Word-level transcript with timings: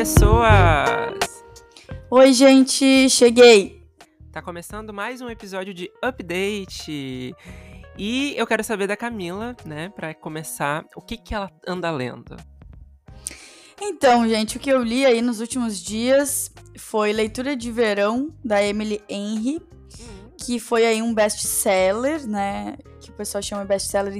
pessoas! 0.00 1.44
Oi, 2.10 2.32
gente, 2.32 3.10
cheguei! 3.10 3.86
Tá 4.32 4.40
começando 4.40 4.94
mais 4.94 5.20
um 5.20 5.28
episódio 5.28 5.74
de 5.74 5.90
Update. 6.02 7.34
E 7.98 8.34
eu 8.34 8.46
quero 8.46 8.64
saber 8.64 8.86
da 8.86 8.96
Camila, 8.96 9.54
né, 9.62 9.90
para 9.90 10.14
começar, 10.14 10.86
o 10.96 11.02
que 11.02 11.18
que 11.18 11.34
ela 11.34 11.50
anda 11.68 11.90
lendo? 11.90 12.34
Então, 13.78 14.26
gente, 14.26 14.56
o 14.56 14.60
que 14.60 14.70
eu 14.70 14.82
li 14.82 15.04
aí 15.04 15.20
nos 15.20 15.38
últimos 15.38 15.78
dias 15.78 16.50
foi 16.78 17.12
Leitura 17.12 17.54
de 17.54 17.70
Verão 17.70 18.34
da 18.42 18.64
Emily 18.64 19.02
Henry, 19.06 19.60
que 20.38 20.58
foi 20.58 20.86
aí 20.86 21.02
um 21.02 21.12
best-seller, 21.12 22.26
né, 22.26 22.78
que 23.10 23.14
o 23.14 23.18
pessoal 23.18 23.42
chama 23.42 23.64
best-seller 23.64 24.14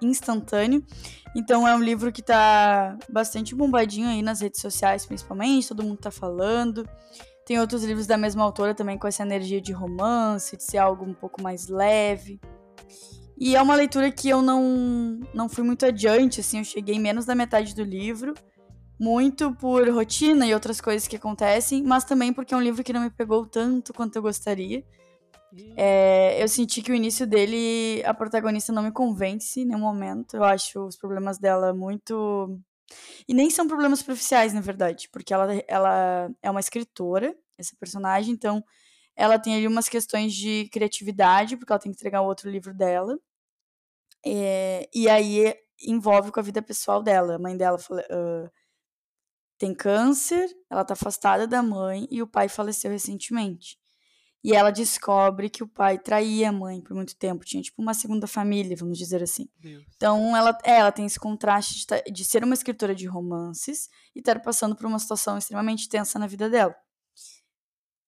instantâneo. 0.00 0.84
Então 1.36 1.68
é 1.68 1.74
um 1.74 1.82
livro 1.82 2.10
que 2.10 2.22
tá 2.22 2.96
bastante 3.08 3.54
bombadinho 3.54 4.08
aí 4.08 4.22
nas 4.22 4.40
redes 4.40 4.60
sociais, 4.60 5.04
principalmente, 5.04 5.68
todo 5.68 5.82
mundo 5.82 5.98
tá 5.98 6.10
falando. 6.10 6.88
Tem 7.44 7.58
outros 7.58 7.82
livros 7.82 8.06
da 8.06 8.16
mesma 8.16 8.44
autora 8.44 8.74
também 8.74 8.98
com 8.98 9.06
essa 9.06 9.22
energia 9.22 9.60
de 9.60 9.72
romance, 9.72 10.56
de 10.56 10.62
ser 10.62 10.78
algo 10.78 11.04
um 11.04 11.14
pouco 11.14 11.42
mais 11.42 11.68
leve. 11.68 12.40
E 13.38 13.54
é 13.54 13.62
uma 13.62 13.74
leitura 13.74 14.10
que 14.10 14.28
eu 14.28 14.42
não, 14.42 15.20
não 15.32 15.48
fui 15.48 15.62
muito 15.62 15.86
adiante, 15.86 16.40
assim, 16.40 16.58
eu 16.58 16.64
cheguei 16.64 16.98
menos 16.98 17.24
da 17.24 17.36
metade 17.36 17.74
do 17.74 17.84
livro, 17.84 18.34
muito 18.98 19.54
por 19.54 19.88
rotina 19.90 20.44
e 20.44 20.52
outras 20.52 20.80
coisas 20.80 21.06
que 21.06 21.14
acontecem, 21.14 21.84
mas 21.84 22.04
também 22.04 22.32
porque 22.32 22.52
é 22.52 22.56
um 22.56 22.60
livro 22.60 22.82
que 22.82 22.92
não 22.92 23.02
me 23.02 23.10
pegou 23.10 23.46
tanto 23.46 23.94
quanto 23.94 24.16
eu 24.16 24.22
gostaria. 24.22 24.84
É, 25.76 26.42
eu 26.42 26.48
senti 26.48 26.82
que 26.82 26.92
o 26.92 26.94
início 26.94 27.26
dele, 27.26 28.02
a 28.04 28.12
protagonista 28.12 28.72
não 28.72 28.82
me 28.82 28.92
convence 28.92 29.60
em 29.60 29.64
nenhum 29.64 29.80
momento. 29.80 30.36
Eu 30.36 30.44
acho 30.44 30.86
os 30.86 30.96
problemas 30.96 31.38
dela 31.38 31.72
muito. 31.72 32.58
E 33.26 33.34
nem 33.34 33.50
são 33.50 33.66
problemas 33.66 34.00
superficiais, 34.00 34.52
na 34.52 34.60
verdade, 34.60 35.08
porque 35.12 35.32
ela, 35.32 35.52
ela 35.66 36.30
é 36.42 36.50
uma 36.50 36.60
escritora, 36.60 37.36
essa 37.58 37.76
personagem, 37.78 38.32
então 38.32 38.64
ela 39.14 39.38
tem 39.38 39.56
ali 39.56 39.66
umas 39.66 39.88
questões 39.88 40.32
de 40.32 40.68
criatividade, 40.72 41.56
porque 41.56 41.72
ela 41.72 41.80
tem 41.80 41.92
que 41.92 41.96
entregar 41.96 42.22
o 42.22 42.26
outro 42.26 42.50
livro 42.50 42.72
dela. 42.72 43.18
É, 44.24 44.88
e 44.94 45.08
aí 45.08 45.54
envolve 45.82 46.30
com 46.32 46.40
a 46.40 46.42
vida 46.42 46.62
pessoal 46.62 47.02
dela. 47.02 47.36
A 47.36 47.38
mãe 47.38 47.56
dela 47.56 47.76
uh, 47.76 48.50
tem 49.58 49.74
câncer, 49.74 50.48
ela 50.70 50.84
tá 50.84 50.94
afastada 50.94 51.46
da 51.46 51.62
mãe 51.62 52.06
e 52.10 52.22
o 52.22 52.26
pai 52.26 52.48
faleceu 52.48 52.90
recentemente. 52.90 53.78
E 54.48 54.54
ela 54.54 54.70
descobre 54.70 55.50
que 55.50 55.62
o 55.62 55.68
pai 55.68 55.98
traía 55.98 56.48
a 56.48 56.52
mãe 56.52 56.80
por 56.80 56.94
muito 56.96 57.14
tempo. 57.14 57.44
Tinha, 57.44 57.62
tipo, 57.62 57.82
uma 57.82 57.92
segunda 57.92 58.26
família, 58.26 58.74
vamos 58.78 58.96
dizer 58.96 59.22
assim. 59.22 59.46
Deus. 59.60 59.84
Então, 59.94 60.34
ela, 60.34 60.56
é, 60.64 60.78
ela 60.78 60.90
tem 60.90 61.04
esse 61.04 61.20
contraste 61.20 61.84
de, 61.86 62.10
de, 62.10 62.24
ser 62.24 62.42
uma 62.42 62.54
escritora 62.54 62.94
de 62.94 63.04
romances 63.06 63.90
e 64.16 64.20
estar 64.20 64.40
passando 64.40 64.74
por 64.74 64.86
uma 64.86 64.98
situação 64.98 65.36
extremamente 65.36 65.86
tensa 65.86 66.18
na 66.18 66.26
vida 66.26 66.48
dela. 66.48 66.74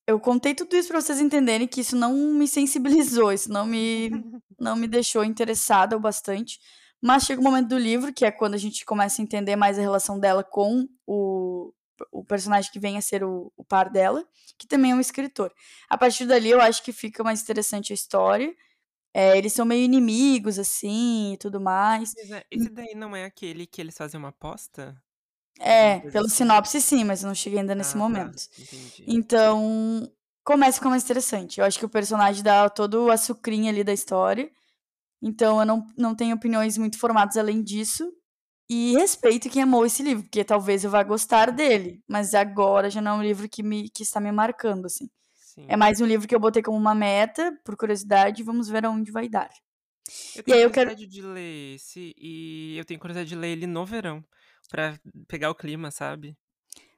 Eu 0.06 0.18
contei 0.18 0.54
tudo 0.54 0.74
isso 0.74 0.88
para 0.88 1.02
vocês 1.02 1.20
entenderem 1.20 1.68
que 1.68 1.82
isso 1.82 1.94
não 1.94 2.14
me 2.14 2.48
sensibilizou, 2.48 3.30
isso 3.30 3.52
não 3.52 3.66
me, 3.66 4.08
não 4.58 4.76
me 4.76 4.88
deixou 4.88 5.22
interessada 5.22 5.94
o 5.94 6.00
bastante. 6.00 6.58
Mas 7.02 7.24
chega 7.24 7.42
o 7.42 7.44
momento 7.44 7.68
do 7.68 7.76
livro, 7.76 8.14
que 8.14 8.24
é 8.24 8.30
quando 8.30 8.54
a 8.54 8.58
gente 8.58 8.82
começa 8.86 9.20
a 9.20 9.22
entender 9.22 9.56
mais 9.56 9.78
a 9.78 9.82
relação 9.82 10.18
dela 10.18 10.42
com 10.42 10.88
o, 11.06 11.49
o 12.10 12.24
personagem 12.24 12.70
que 12.70 12.78
vem 12.78 12.96
a 12.96 13.02
ser 13.02 13.24
o, 13.24 13.52
o, 13.56 13.64
par 13.64 13.90
dela, 13.90 14.24
que 14.58 14.66
também 14.66 14.92
é 14.92 14.94
um 14.94 15.00
escritor. 15.00 15.52
A 15.88 15.96
partir 15.96 16.26
dali 16.26 16.50
eu 16.50 16.60
acho 16.60 16.82
que 16.82 16.92
fica 16.92 17.22
mais 17.22 17.42
interessante 17.42 17.92
a 17.92 17.94
história. 17.94 18.54
É, 19.12 19.36
eles 19.36 19.52
são 19.52 19.66
meio 19.66 19.84
inimigos, 19.84 20.58
assim, 20.58 21.32
e 21.34 21.36
tudo 21.36 21.60
mais. 21.60 22.14
É, 22.16 22.44
esse 22.50 22.68
daí 22.68 22.94
não 22.94 23.14
é 23.14 23.24
aquele 23.24 23.66
que 23.66 23.80
eles 23.80 23.96
fazem 23.96 24.18
uma 24.18 24.28
aposta? 24.28 24.96
É, 25.58 25.98
pelo 26.10 26.26
assim? 26.26 26.36
sinopse 26.36 26.80
sim, 26.80 27.04
mas 27.04 27.22
eu 27.22 27.26
não 27.26 27.34
cheguei 27.34 27.58
ainda 27.58 27.74
nesse 27.74 27.90
ah, 27.90 27.92
tá. 27.92 27.98
momento. 27.98 28.36
Tá. 28.36 29.02
Então, 29.06 30.10
começa 30.44 30.70
a 30.70 30.74
ficar 30.74 30.90
mais 30.90 31.04
interessante. 31.04 31.60
Eu 31.60 31.66
acho 31.66 31.78
que 31.78 31.84
o 31.84 31.88
personagem 31.88 32.42
dá 32.42 32.68
todo 32.70 33.06
o 33.06 33.10
açucrinho 33.10 33.68
ali 33.68 33.84
da 33.84 33.92
história. 33.92 34.50
Então, 35.20 35.60
eu 35.60 35.66
não, 35.66 35.86
não 35.96 36.14
tenho 36.14 36.34
opiniões 36.34 36.78
muito 36.78 36.98
formadas 36.98 37.36
além 37.36 37.62
disso. 37.62 38.10
E 38.72 38.92
respeito 38.92 39.50
quem 39.50 39.62
amou 39.62 39.84
esse 39.84 40.00
livro, 40.00 40.22
porque 40.22 40.44
talvez 40.44 40.84
eu 40.84 40.90
vá 40.92 41.02
gostar 41.02 41.50
dele, 41.50 42.00
mas 42.06 42.34
agora 42.34 42.88
já 42.88 43.00
não 43.00 43.16
é 43.16 43.18
um 43.18 43.22
livro 43.22 43.48
que, 43.48 43.64
me, 43.64 43.90
que 43.90 44.04
está 44.04 44.20
me 44.20 44.30
marcando, 44.30 44.86
assim. 44.86 45.10
Sim. 45.34 45.66
É 45.66 45.76
mais 45.76 46.00
um 46.00 46.06
livro 46.06 46.28
que 46.28 46.32
eu 46.32 46.38
botei 46.38 46.62
como 46.62 46.78
uma 46.78 46.94
meta, 46.94 47.52
por 47.64 47.76
curiosidade, 47.76 48.44
vamos 48.44 48.68
ver 48.68 48.86
aonde 48.86 49.10
vai 49.10 49.28
dar. 49.28 49.50
Eu 50.36 50.44
tenho 50.44 50.54
e 50.54 50.58
aí 50.58 50.62
eu 50.62 50.70
curiosidade 50.70 51.00
quero... 51.00 51.10
de 51.10 51.20
ler 51.20 51.74
esse, 51.74 52.14
e 52.16 52.76
eu 52.78 52.84
tenho 52.84 53.00
curiosidade 53.00 53.28
de 53.28 53.34
ler 53.34 53.48
ele 53.48 53.66
no 53.66 53.84
verão, 53.84 54.24
para 54.70 54.96
pegar 55.26 55.50
o 55.50 55.54
clima, 55.56 55.90
sabe? 55.90 56.38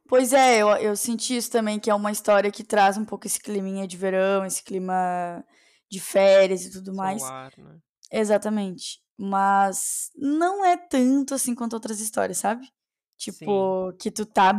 Pois 0.07 0.35
é, 0.35 0.59
eu, 0.59 0.69
eu 0.77 0.95
senti 0.95 1.39
isso 1.39 1.51
também, 1.51 1.81
que 1.81 1.89
é 1.89 1.95
uma 1.95 2.13
história 2.13 2.51
que 2.51 2.63
traz 2.63 2.99
um 2.99 3.05
pouco 3.07 3.27
esse 3.27 3.41
climinha 3.41 3.89
de 3.89 3.97
verão, 3.97 4.45
esse 4.45 4.63
clima 4.63 5.43
de 5.91 5.99
férias 5.99 6.67
e 6.67 6.71
tudo 6.71 6.95
Solar, 6.95 7.17
mais. 7.17 7.57
Né? 7.57 7.79
Exatamente. 8.13 9.02
Mas 9.25 10.11
não 10.17 10.65
é 10.65 10.77
tanto 10.77 11.33
assim 11.33 11.55
quanto 11.55 11.75
outras 11.75 12.01
histórias, 12.01 12.39
sabe? 12.39 12.69
Tipo, 13.17 13.93
Sim. 13.93 13.97
que 14.01 14.11
tu 14.11 14.27
tá. 14.27 14.53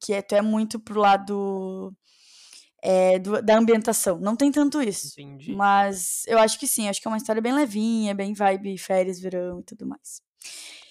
Que 0.00 0.12
é, 0.12 0.22
tu 0.22 0.36
é 0.36 0.40
muito 0.40 0.78
pro 0.78 1.00
lado 1.00 1.92
é, 2.80 3.18
do, 3.18 3.42
da 3.42 3.58
ambientação. 3.58 4.20
Não 4.20 4.36
tem 4.36 4.52
tanto 4.52 4.80
isso. 4.80 5.20
Entendi. 5.20 5.52
Mas 5.56 6.24
eu 6.28 6.38
acho 6.38 6.56
que 6.56 6.68
sim, 6.68 6.88
acho 6.88 7.00
que 7.00 7.08
é 7.08 7.10
uma 7.10 7.16
história 7.16 7.42
bem 7.42 7.52
levinha, 7.52 8.14
bem 8.14 8.32
vibe 8.32 8.78
férias, 8.78 9.18
verão 9.18 9.58
e 9.58 9.64
tudo 9.64 9.84
mais. 9.84 10.22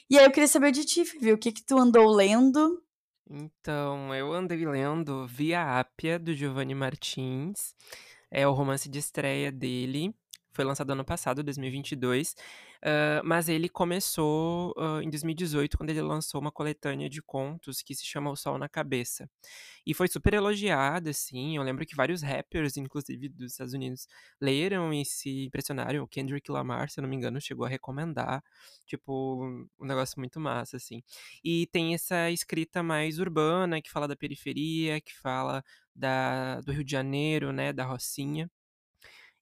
E 0.09 0.19
aí 0.19 0.25
eu 0.25 0.31
queria 0.31 0.49
saber 0.49 0.73
de 0.73 0.83
ti, 0.83 1.05
viu? 1.21 1.35
O 1.35 1.39
que 1.39 1.53
que 1.53 1.63
tu 1.63 1.77
andou 1.77 2.13
lendo? 2.13 2.83
Então, 3.29 4.13
eu 4.13 4.33
andei 4.33 4.65
lendo 4.65 5.25
Via 5.25 5.79
Ápia, 5.79 6.19
do 6.19 6.33
Giovanni 6.33 6.75
Martins. 6.75 7.73
É 8.29 8.45
o 8.45 8.51
romance 8.51 8.89
de 8.89 8.99
estreia 8.99 9.53
dele. 9.53 10.13
Foi 10.51 10.65
lançado 10.65 10.91
ano 10.91 11.05
passado, 11.05 11.41
2022. 11.43 12.35
Uh, 12.85 13.17
mas 13.23 13.49
ele 13.49 13.67
começou 13.67 14.71
uh, 14.77 15.01
em 15.01 15.09
2018, 15.09 15.75
quando 15.75 15.89
ele 15.89 16.03
lançou 16.03 16.39
uma 16.39 16.51
coletânea 16.51 17.09
de 17.09 17.19
contos 17.19 17.81
que 17.81 17.95
se 17.95 18.05
chama 18.05 18.29
O 18.29 18.35
Sol 18.35 18.59
na 18.59 18.69
Cabeça. 18.69 19.27
E 19.87 19.91
foi 19.91 20.07
super 20.07 20.35
elogiada, 20.35 21.09
assim. 21.09 21.57
Eu 21.57 21.63
lembro 21.63 21.83
que 21.83 21.95
vários 21.95 22.21
rappers, 22.21 22.77
inclusive 22.77 23.27
dos 23.29 23.53
Estados 23.53 23.73
Unidos, 23.73 24.07
leram 24.39 24.93
e 24.93 25.03
se 25.03 25.45
impressionaram. 25.45 26.03
O 26.03 26.07
Kendrick 26.07 26.51
Lamar, 26.51 26.91
se 26.91 26.99
eu 26.99 27.01
não 27.01 27.09
me 27.09 27.15
engano, 27.15 27.41
chegou 27.41 27.65
a 27.65 27.69
recomendar. 27.69 28.43
Tipo, 28.85 29.43
um 29.79 29.85
negócio 29.85 30.19
muito 30.19 30.39
massa, 30.39 30.77
assim. 30.77 31.01
E 31.43 31.65
tem 31.71 31.95
essa 31.95 32.29
escrita 32.29 32.83
mais 32.83 33.17
urbana, 33.17 33.81
que 33.81 33.89
fala 33.89 34.07
da 34.07 34.15
periferia, 34.15 35.01
que 35.01 35.13
fala 35.15 35.63
da, 35.95 36.61
do 36.61 36.71
Rio 36.71 36.83
de 36.83 36.91
Janeiro, 36.91 37.51
né, 37.51 37.73
da 37.73 37.83
Rocinha. 37.83 38.47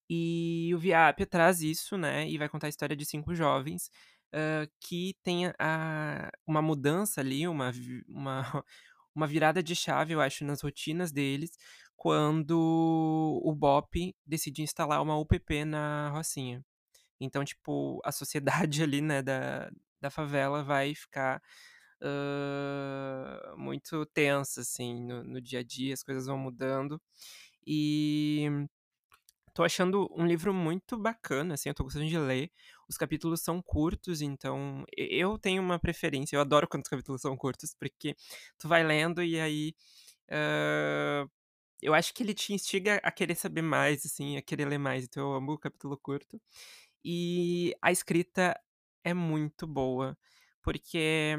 E 0.09 0.71
o 0.73 0.77
Viap 0.77 1.25
traz 1.25 1.61
isso, 1.61 1.97
né? 1.97 2.29
E 2.29 2.37
vai 2.37 2.49
contar 2.49 2.67
a 2.67 2.69
história 2.69 2.95
de 2.95 3.05
cinco 3.05 3.33
jovens 3.33 3.89
uh, 4.33 4.69
que 4.79 5.15
tem 5.23 5.47
a, 5.59 6.31
uma 6.45 6.61
mudança 6.61 7.21
ali, 7.21 7.47
uma, 7.47 7.71
uma, 8.07 8.43
uma 9.15 9.27
virada 9.27 9.63
de 9.63 9.75
chave, 9.75 10.13
eu 10.13 10.21
acho, 10.21 10.43
nas 10.43 10.61
rotinas 10.61 11.11
deles, 11.11 11.57
quando 11.95 13.39
o 13.43 13.55
BOP 13.55 14.15
decide 14.25 14.61
instalar 14.61 15.01
uma 15.01 15.17
UPP 15.17 15.63
na 15.65 16.09
Rocinha. 16.09 16.63
Então, 17.19 17.45
tipo, 17.45 18.01
a 18.03 18.11
sociedade 18.11 18.83
ali, 18.83 19.01
né, 19.01 19.21
da, 19.21 19.71
da 20.01 20.09
favela 20.09 20.63
vai 20.63 20.93
ficar 20.93 21.41
uh, 22.01 23.57
muito 23.57 24.05
tensa, 24.07 24.61
assim, 24.61 25.01
no, 25.01 25.23
no 25.23 25.41
dia 25.41 25.59
a 25.59 25.63
dia, 25.63 25.93
as 25.93 26.03
coisas 26.03 26.25
vão 26.25 26.37
mudando. 26.37 27.01
E 27.65 28.49
tô 29.53 29.63
achando 29.63 30.07
um 30.15 30.25
livro 30.25 30.53
muito 30.53 30.97
bacana, 30.97 31.53
assim, 31.55 31.69
eu 31.69 31.75
tô 31.75 31.83
gostando 31.83 32.07
de 32.07 32.17
ler. 32.17 32.51
Os 32.89 32.97
capítulos 32.97 33.41
são 33.41 33.61
curtos, 33.61 34.21
então 34.21 34.83
eu 34.97 35.37
tenho 35.37 35.61
uma 35.61 35.79
preferência. 35.79 36.35
Eu 36.35 36.41
adoro 36.41 36.67
quando 36.67 36.83
os 36.83 36.89
capítulos 36.89 37.21
são 37.21 37.37
curtos, 37.37 37.75
porque 37.79 38.15
tu 38.57 38.67
vai 38.67 38.83
lendo 38.83 39.23
e 39.23 39.39
aí. 39.39 39.75
Uh, 40.29 41.29
eu 41.81 41.93
acho 41.93 42.13
que 42.13 42.23
ele 42.23 42.33
te 42.33 42.53
instiga 42.53 42.99
a 43.03 43.11
querer 43.11 43.35
saber 43.35 43.61
mais, 43.61 44.05
assim, 44.05 44.37
a 44.37 44.41
querer 44.41 44.65
ler 44.67 44.77
mais. 44.79 45.03
Então 45.05 45.31
eu 45.31 45.35
amo 45.35 45.53
o 45.53 45.59
capítulo 45.59 45.97
curto. 45.97 46.41
E 47.05 47.75
a 47.81 47.91
escrita 47.91 48.59
é 49.03 49.13
muito 49.13 49.67
boa, 49.67 50.17
porque 50.61 51.35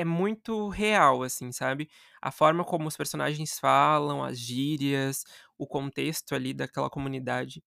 é 0.00 0.04
muito 0.04 0.68
real, 0.68 1.22
assim, 1.22 1.52
sabe? 1.52 1.88
A 2.20 2.30
forma 2.30 2.64
como 2.64 2.88
os 2.88 2.96
personagens 2.96 3.58
falam, 3.58 4.22
as 4.24 4.38
gírias, 4.38 5.24
o 5.58 5.66
contexto 5.66 6.34
ali 6.34 6.54
daquela 6.54 6.90
comunidade 6.90 7.62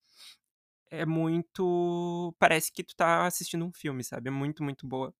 é 0.91 1.05
muito. 1.05 2.35
Parece 2.39 2.71
que 2.71 2.83
tu 2.83 2.95
tá 2.95 3.25
assistindo 3.25 3.65
um 3.65 3.71
filme, 3.73 4.03
sabe? 4.03 4.29
É 4.29 4.31
muito, 4.31 4.63
muito 4.63 4.87
boa. 4.87 5.13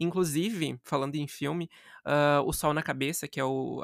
Inclusive, 0.00 0.78
falando 0.84 1.16
em 1.16 1.26
filme, 1.28 1.68
uh, 2.06 2.42
O 2.46 2.52
Sol 2.52 2.72
na 2.74 2.82
Cabeça, 2.82 3.28
que 3.28 3.40
é 3.40 3.44
o, 3.44 3.82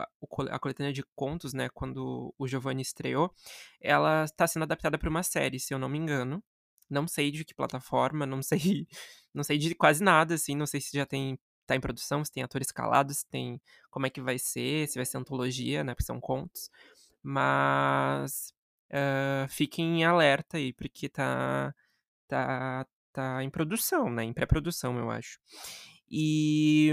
a 0.50 0.58
coletânea 0.58 0.92
de 0.92 1.02
contos, 1.16 1.52
né? 1.54 1.68
Quando 1.70 2.34
o 2.38 2.48
Giovanni 2.48 2.82
estreou, 2.82 3.32
ela 3.80 4.24
está 4.24 4.46
sendo 4.46 4.64
adaptada 4.64 4.98
para 4.98 5.10
uma 5.10 5.22
série, 5.22 5.58
se 5.60 5.74
eu 5.74 5.78
não 5.78 5.88
me 5.88 5.98
engano. 5.98 6.42
Não 6.88 7.06
sei 7.08 7.30
de 7.30 7.44
que 7.44 7.54
plataforma, 7.54 8.26
não 8.26 8.42
sei, 8.42 8.58
não 9.34 9.44
sei 9.44 9.58
de 9.58 9.74
quase 9.74 10.02
nada, 10.02 10.34
assim, 10.34 10.56
não 10.56 10.66
sei 10.66 10.80
se 10.80 10.96
já 10.96 11.06
tem 11.06 11.38
tá 11.70 11.76
em 11.76 11.80
produção, 11.80 12.24
se 12.24 12.32
tem 12.32 12.42
ator 12.42 12.60
escalado, 12.60 13.14
se 13.14 13.26
tem 13.28 13.60
como 13.90 14.06
é 14.06 14.10
que 14.10 14.20
vai 14.20 14.38
ser, 14.38 14.88
se 14.88 14.98
vai 14.98 15.06
ser 15.06 15.18
antologia, 15.18 15.84
né, 15.84 15.94
porque 15.94 16.04
são 16.04 16.20
contos. 16.20 16.70
Mas 17.22 18.52
uh, 18.90 19.48
fiquem 19.48 20.00
em 20.00 20.04
alerta 20.04 20.56
aí, 20.56 20.72
porque 20.72 21.08
tá, 21.08 21.72
tá, 22.28 22.86
tá 23.12 23.44
em 23.44 23.50
produção, 23.50 24.10
né, 24.10 24.24
em 24.24 24.32
pré-produção, 24.32 24.98
eu 24.98 25.10
acho. 25.10 25.38
E, 26.10 26.92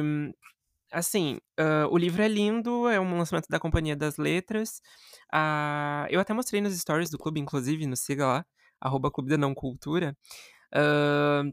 assim, 0.92 1.40
uh, 1.60 1.92
o 1.92 1.98
livro 1.98 2.22
é 2.22 2.28
lindo, 2.28 2.88
é 2.88 3.00
um 3.00 3.18
lançamento 3.18 3.48
da 3.50 3.60
Companhia 3.60 3.96
das 3.96 4.18
Letras. 4.18 4.80
Uh, 5.34 6.06
eu 6.10 6.20
até 6.20 6.34
mostrei 6.34 6.62
nos 6.62 6.78
stories 6.80 7.10
do 7.10 7.18
clube, 7.18 7.40
inclusive, 7.40 7.88
no 7.88 7.98
siga 7.98 8.28
lá, 8.28 8.46
arroba 8.80 9.10
Clube 9.12 9.32
da 9.32 9.38
Não 9.38 9.56
Cultura. 9.56 10.16
Uh, 10.72 11.52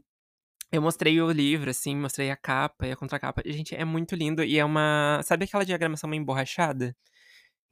eu 0.71 0.81
mostrei 0.81 1.21
o 1.21 1.31
livro, 1.31 1.69
assim, 1.69 1.95
mostrei 1.95 2.31
a 2.31 2.35
capa 2.35 2.87
e 2.87 2.91
a 2.91 2.95
contracapa. 2.95 3.41
Gente, 3.45 3.75
é 3.75 3.85
muito 3.85 4.15
lindo 4.15 4.43
e 4.43 4.57
é 4.57 4.65
uma. 4.65 5.21
Sabe 5.23 5.45
aquela 5.45 5.65
diagramação 5.65 6.13
emborrachada? 6.13 6.95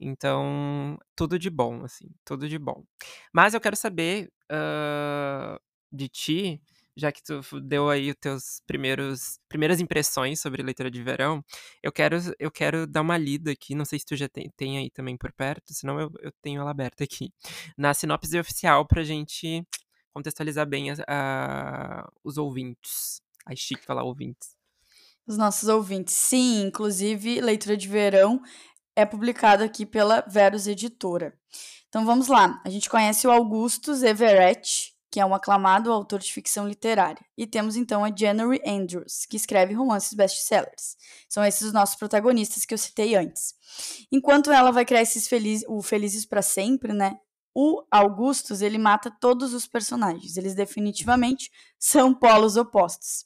Então, 0.00 0.98
tudo 1.16 1.38
de 1.38 1.50
bom, 1.50 1.84
assim, 1.84 2.06
tudo 2.24 2.48
de 2.48 2.58
bom. 2.58 2.84
Mas 3.32 3.54
eu 3.54 3.60
quero 3.60 3.76
saber 3.76 4.30
uh, 4.52 5.58
de 5.92 6.08
ti, 6.08 6.62
já 6.96 7.12
que 7.12 7.22
tu 7.22 7.40
deu 7.60 7.88
aí 7.90 8.10
os 8.10 8.16
teus 8.20 8.60
primeiros 8.66 9.38
primeiras 9.48 9.80
impressões 9.80 10.40
sobre 10.40 10.62
leitura 10.62 10.90
de 10.90 11.02
verão, 11.02 11.44
eu 11.82 11.92
quero 11.92 12.16
eu 12.38 12.50
quero 12.50 12.86
dar 12.86 13.02
uma 13.02 13.16
lida 13.18 13.52
aqui, 13.52 13.74
não 13.74 13.84
sei 13.84 13.98
se 13.98 14.06
tu 14.06 14.16
já 14.16 14.28
tem, 14.28 14.50
tem 14.56 14.78
aí 14.78 14.90
também 14.90 15.16
por 15.16 15.32
perto, 15.32 15.72
senão 15.74 16.00
eu, 16.00 16.10
eu 16.20 16.32
tenho 16.42 16.60
ela 16.60 16.70
aberta 16.70 17.04
aqui, 17.04 17.32
na 17.76 17.94
sinopse 17.94 18.38
oficial 18.38 18.86
pra 18.86 19.02
gente 19.04 19.64
contextualizar 20.14 20.66
bem 20.66 20.90
a, 20.92 20.94
a, 21.08 22.08
os 22.22 22.38
ouvintes. 22.38 23.20
Ai, 23.44 23.56
chique 23.56 23.84
falar 23.84 24.04
ouvintes. 24.04 24.56
Os 25.26 25.36
nossos 25.36 25.68
ouvintes. 25.68 26.14
Sim, 26.14 26.62
inclusive, 26.66 27.40
Leitura 27.40 27.76
de 27.76 27.88
Verão 27.88 28.40
é 28.96 29.04
publicado 29.04 29.64
aqui 29.64 29.84
pela 29.84 30.20
Verus 30.22 30.66
Editora. 30.66 31.36
Então 31.88 32.04
vamos 32.06 32.28
lá. 32.28 32.60
A 32.64 32.70
gente 32.70 32.88
conhece 32.88 33.26
o 33.26 33.30
Augustus 33.30 34.02
Everett, 34.02 34.94
que 35.10 35.20
é 35.20 35.26
um 35.26 35.34
aclamado 35.34 35.92
autor 35.92 36.20
de 36.20 36.32
ficção 36.32 36.66
literária. 36.68 37.24
E 37.36 37.46
temos 37.46 37.76
então 37.76 38.04
a 38.04 38.10
January 38.14 38.60
Andrews, 38.66 39.26
que 39.26 39.36
escreve 39.36 39.72
romances 39.74 40.12
best-sellers. 40.12 40.96
São 41.28 41.44
esses 41.44 41.62
os 41.62 41.72
nossos 41.72 41.96
protagonistas 41.96 42.64
que 42.64 42.74
eu 42.74 42.78
citei 42.78 43.14
antes. 43.14 43.54
Enquanto 44.10 44.50
ela 44.50 44.70
vai 44.70 44.84
criar 44.84 45.02
esses 45.02 45.28
o 45.68 45.82
Felizes 45.82 46.26
para 46.26 46.42
Sempre, 46.42 46.92
né? 46.92 47.18
O 47.54 47.84
Augustus 47.90 48.60
ele 48.60 48.78
mata 48.78 49.10
todos 49.20 49.54
os 49.54 49.66
personagens. 49.66 50.36
Eles 50.36 50.54
definitivamente 50.54 51.50
são 51.78 52.12
polos 52.12 52.56
opostos. 52.56 53.24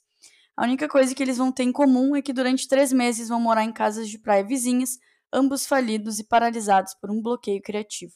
A 0.55 0.63
única 0.63 0.87
coisa 0.87 1.15
que 1.15 1.23
eles 1.23 1.37
vão 1.37 1.51
ter 1.51 1.63
em 1.63 1.71
comum 1.71 2.15
é 2.15 2.21
que 2.21 2.33
durante 2.33 2.67
três 2.67 2.93
meses 2.93 3.29
vão 3.29 3.39
morar 3.39 3.63
em 3.63 3.71
casas 3.71 4.07
de 4.07 4.19
praia 4.19 4.43
vizinhas, 4.43 4.99
ambos 5.33 5.65
falidos 5.65 6.19
e 6.19 6.23
paralisados 6.23 6.93
por 6.95 7.09
um 7.09 7.21
bloqueio 7.21 7.61
criativo. 7.61 8.13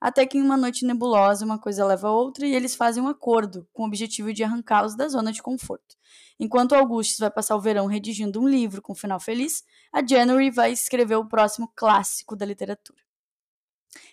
Até 0.00 0.26
que 0.26 0.36
em 0.36 0.42
uma 0.42 0.56
noite 0.56 0.84
nebulosa, 0.84 1.44
uma 1.44 1.60
coisa 1.60 1.86
leva 1.86 2.08
a 2.08 2.12
outra 2.12 2.44
e 2.44 2.52
eles 2.52 2.74
fazem 2.74 3.00
um 3.00 3.08
acordo 3.08 3.68
com 3.72 3.84
o 3.84 3.86
objetivo 3.86 4.32
de 4.32 4.42
arrancá-los 4.42 4.96
da 4.96 5.06
zona 5.06 5.30
de 5.30 5.40
conforto. 5.40 5.94
Enquanto 6.40 6.74
Augustus 6.74 7.20
vai 7.20 7.30
passar 7.30 7.54
o 7.54 7.60
verão 7.60 7.86
redigindo 7.86 8.40
um 8.40 8.48
livro 8.48 8.82
com 8.82 8.94
um 8.94 8.96
final 8.96 9.20
feliz, 9.20 9.62
a 9.92 10.04
January 10.04 10.50
vai 10.50 10.72
escrever 10.72 11.14
o 11.14 11.28
próximo 11.28 11.70
clássico 11.76 12.34
da 12.34 12.44
literatura. 12.44 12.98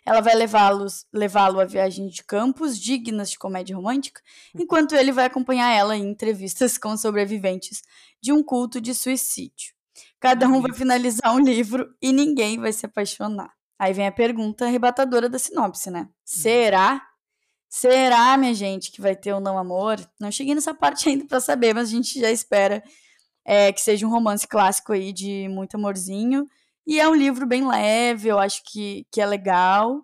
Ela 0.06 0.22
vai 0.22 0.36
levá-los, 0.36 1.06
levá-lo 1.14 1.60
a 1.60 1.66
viagens 1.66 2.14
de 2.14 2.24
campos 2.24 2.78
dignas 2.80 3.32
de 3.32 3.38
comédia 3.38 3.76
romântica, 3.76 4.22
uhum. 4.54 4.62
enquanto 4.62 4.96
ele 4.96 5.12
vai 5.12 5.26
acompanhar 5.26 5.72
ela 5.72 5.96
em 5.96 6.10
entrevistas 6.10 6.78
com 6.78 6.96
sobreviventes 6.98 7.82
de 8.22 8.32
um 8.32 8.44
culto 8.44 8.82
de 8.82 8.94
suicídio. 8.94 9.74
Cada 10.20 10.48
um 10.48 10.62
vai 10.62 10.74
finalizar 10.74 11.34
um 11.34 11.40
livro 11.40 11.94
e 12.02 12.12
ninguém 12.12 12.60
vai 12.60 12.74
se 12.74 12.86
apaixonar. 12.86 13.54
Aí 13.78 13.94
vem 13.94 14.08
a 14.08 14.12
pergunta 14.12 14.66
arrebatadora 14.66 15.30
da 15.30 15.40
sinopse, 15.40 15.90
né? 15.90 16.02
Uhum. 16.02 16.08
Será? 16.26 17.02
Será, 17.70 18.36
minha 18.36 18.54
gente, 18.54 18.92
que 18.92 19.00
vai 19.00 19.16
ter 19.16 19.34
um 19.34 19.40
não 19.40 19.58
amor? 19.58 20.00
Não 20.20 20.32
cheguei 20.32 20.56
nessa 20.56 20.74
parte 20.74 21.08
ainda 21.08 21.26
para 21.26 21.40
saber, 21.40 21.74
mas 21.74 21.90
a 21.90 21.92
gente 21.92 22.20
já 22.20 22.32
espera 22.32 22.84
é, 23.46 23.72
que 23.72 23.80
seja 23.80 24.06
um 24.06 24.10
romance 24.10 24.48
clássico 24.48 24.92
aí 24.92 25.14
de 25.14 25.48
muito 25.50 25.76
amorzinho 25.76 26.46
e 26.90 27.00
é 27.00 27.08
um 27.08 27.14
livro 27.14 27.46
bem 27.46 27.68
leve, 27.68 28.30
eu 28.30 28.40
acho 28.40 28.64
que, 28.66 29.06
que 29.12 29.22
é 29.22 29.26
legal. 29.28 30.04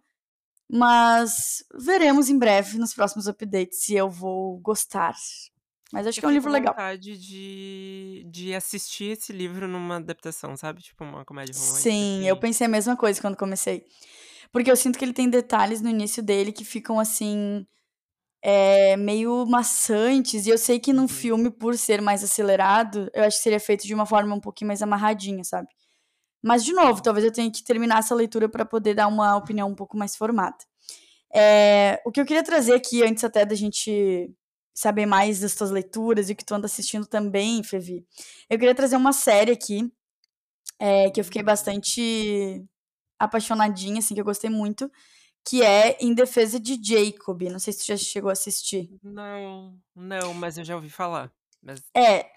Mas 0.71 1.63
veremos 1.73 2.29
em 2.29 2.37
breve, 2.37 2.77
nos 2.77 2.93
próximos 2.93 3.27
updates, 3.27 3.83
se 3.83 3.95
eu 3.95 4.07
vou 4.07 4.59
gostar. 4.59 5.15
Mas 5.91 6.05
acho 6.05 6.19
eu 6.19 6.21
que 6.21 6.25
é 6.27 6.29
um 6.29 6.31
livro 6.31 6.51
legal. 6.51 6.73
Eu 6.73 6.77
vontade 6.77 7.17
de, 7.17 8.23
de 8.29 8.53
assistir 8.53 9.17
esse 9.17 9.33
livro 9.33 9.67
numa 9.67 9.95
adaptação, 9.95 10.55
sabe? 10.55 10.83
Tipo 10.83 11.03
uma 11.03 11.25
comédia 11.25 11.55
romântica. 11.55 11.81
Sim, 11.81 12.19
assim. 12.19 12.27
eu 12.27 12.37
pensei 12.37 12.67
a 12.67 12.69
mesma 12.69 12.95
coisa 12.95 13.19
quando 13.19 13.35
comecei. 13.35 13.83
Porque 14.51 14.69
eu 14.69 14.75
sinto 14.75 14.99
que 14.99 15.05
ele 15.05 15.13
tem 15.13 15.27
detalhes 15.27 15.81
no 15.81 15.89
início 15.89 16.21
dele 16.21 16.51
que 16.51 16.63
ficam 16.63 16.99
assim. 16.99 17.65
É, 18.43 18.95
meio 18.95 19.43
maçantes. 19.47 20.45
E 20.45 20.51
eu 20.51 20.57
sei 20.59 20.79
que 20.79 20.93
num 20.93 21.03
uhum. 21.03 21.07
filme, 21.07 21.49
por 21.49 21.75
ser 21.79 21.99
mais 21.99 22.23
acelerado, 22.23 23.09
eu 23.11 23.23
acho 23.23 23.37
que 23.37 23.43
seria 23.43 23.59
feito 23.59 23.87
de 23.87 23.93
uma 23.95 24.05
forma 24.05 24.35
um 24.35 24.39
pouquinho 24.39 24.67
mais 24.67 24.83
amarradinha, 24.83 25.43
sabe? 25.43 25.67
Mas, 26.45 26.63
de 26.63 26.73
novo, 26.73 27.01
talvez 27.01 27.25
eu 27.25 27.31
tenha 27.31 27.51
que 27.51 27.63
terminar 27.63 27.97
essa 27.97 28.13
leitura 28.13 28.47
para 28.47 28.63
poder 28.63 28.93
dar 28.93 29.07
uma 29.07 29.35
opinião 29.35 29.67
um 29.67 29.73
pouco 29.73 29.97
mais 29.97 30.15
formada. 30.15 30.57
É, 31.33 31.99
o 32.05 32.11
que 32.11 32.21
eu 32.21 32.25
queria 32.25 32.43
trazer 32.43 32.75
aqui, 32.75 33.01
antes 33.01 33.23
até 33.23 33.43
da 33.43 33.55
gente 33.55 34.31
saber 34.71 35.07
mais 35.07 35.39
das 35.39 35.55
tuas 35.55 35.71
leituras 35.71 36.29
e 36.29 36.33
o 36.33 36.35
que 36.35 36.45
tu 36.45 36.53
anda 36.53 36.67
assistindo 36.67 37.07
também, 37.07 37.63
Fevi, 37.63 38.05
eu 38.47 38.59
queria 38.59 38.75
trazer 38.75 38.95
uma 38.95 39.11
série 39.11 39.53
aqui 39.53 39.91
é, 40.77 41.09
que 41.09 41.19
eu 41.19 41.25
fiquei 41.25 41.41
bastante 41.41 42.63
apaixonadinha, 43.17 43.97
assim, 43.97 44.13
que 44.13 44.21
eu 44.21 44.25
gostei 44.25 44.49
muito, 44.51 44.91
que 45.43 45.63
é 45.63 45.97
Em 45.99 46.13
Defesa 46.13 46.59
de 46.59 46.79
Jacob. 46.79 47.41
Não 47.49 47.57
sei 47.57 47.73
se 47.73 47.79
tu 47.79 47.87
já 47.87 47.97
chegou 47.97 48.29
a 48.29 48.33
assistir. 48.33 48.91
Não, 49.01 49.75
não, 49.95 50.31
mas 50.35 50.59
eu 50.59 50.63
já 50.63 50.75
ouvi 50.75 50.91
falar. 50.91 51.33
Mas... 51.59 51.81
É, 51.95 52.29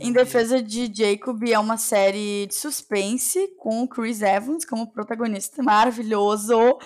em 0.00 0.12
Defesa 0.12 0.62
de 0.62 0.90
Jacob 0.92 1.42
é 1.46 1.58
uma 1.58 1.76
série 1.76 2.46
de 2.46 2.54
suspense 2.54 3.48
com 3.58 3.82
o 3.82 3.88
Chris 3.88 4.22
Evans 4.22 4.64
como 4.64 4.90
protagonista 4.90 5.62
maravilhoso. 5.62 6.78